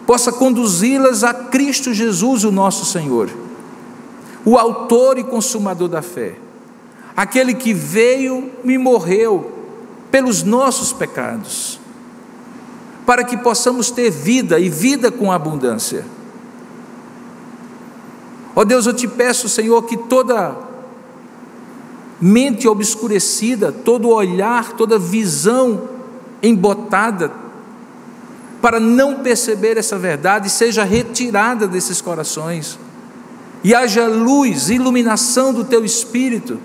[0.06, 3.30] possa conduzi-las a Cristo Jesus, o nosso Senhor,
[4.44, 6.36] o Autor e Consumador da fé,
[7.16, 9.52] aquele que veio e morreu
[10.12, 11.80] pelos nossos pecados,
[13.06, 16.06] para que possamos ter vida e vida com abundância.
[18.56, 20.56] Ó oh Deus, eu te peço, Senhor, que toda
[22.22, 25.90] mente obscurecida, todo olhar, toda visão
[26.42, 27.32] embotada,
[28.66, 32.80] para não perceber essa verdade seja retirada desses corações.
[33.64, 36.60] E haja luz, iluminação do teu espírito,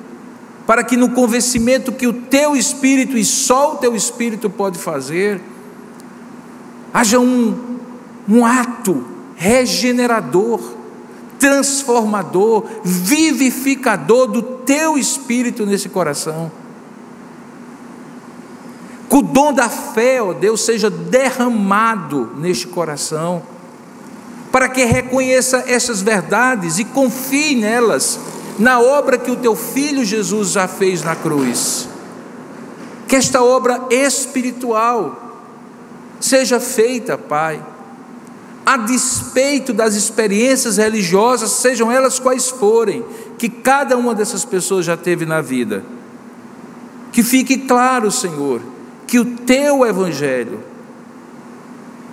[0.67, 5.43] para que no convencimento que o teu espírito e só o teu espírito pode fazer,
[6.91, 7.77] haja um,
[8.27, 9.05] um ato
[9.37, 10.59] regenerador,
[11.39, 16.51] transformador, vivificador do teu espírito nesse coração
[19.11, 23.43] que o dom da fé, ó Deus, seja derramado neste coração,
[24.53, 28.21] para que reconheça essas verdades e confie nelas,
[28.57, 31.89] na obra que o teu filho Jesus já fez na cruz.
[33.09, 35.43] Que esta obra espiritual
[36.21, 37.61] seja feita, Pai,
[38.65, 43.05] a despeito das experiências religiosas, sejam elas quais forem,
[43.37, 45.83] que cada uma dessas pessoas já teve na vida.
[47.11, 48.61] Que fique claro, Senhor,
[49.11, 50.61] que o teu evangelho,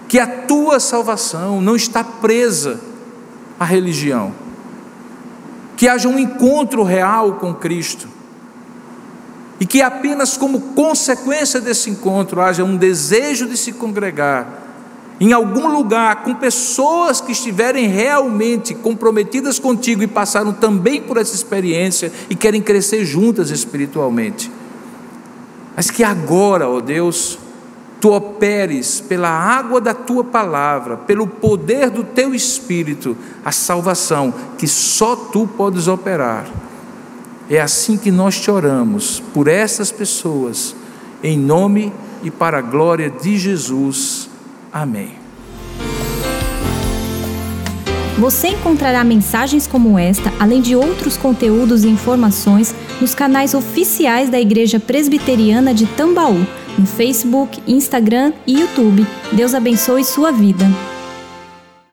[0.08, 2.80] que a tua salvação não está presa
[3.60, 4.34] à religião,
[5.76, 8.08] que haja um encontro real com Cristo,
[9.60, 14.64] e que apenas como consequência desse encontro haja um desejo de se congregar
[15.20, 21.36] em algum lugar com pessoas que estiverem realmente comprometidas contigo e passaram também por essa
[21.36, 24.57] experiência e querem crescer juntas espiritualmente
[25.78, 27.38] mas que agora, ó Deus,
[28.02, 33.16] tu operes pela água da tua palavra, pelo poder do teu espírito,
[33.46, 36.48] a salvação que só tu podes operar.
[37.48, 40.76] É assim que nós te oramos por essas pessoas,
[41.24, 44.28] em nome e para a glória de Jesus.
[44.74, 45.28] Amém.
[48.18, 54.39] Você encontrará mensagens como esta, além de outros conteúdos e informações, nos canais oficiais da
[54.39, 56.45] Igreja Presbiteriana de Tambaú,
[56.78, 59.06] no Facebook, Instagram e YouTube.
[59.32, 60.66] Deus abençoe sua vida.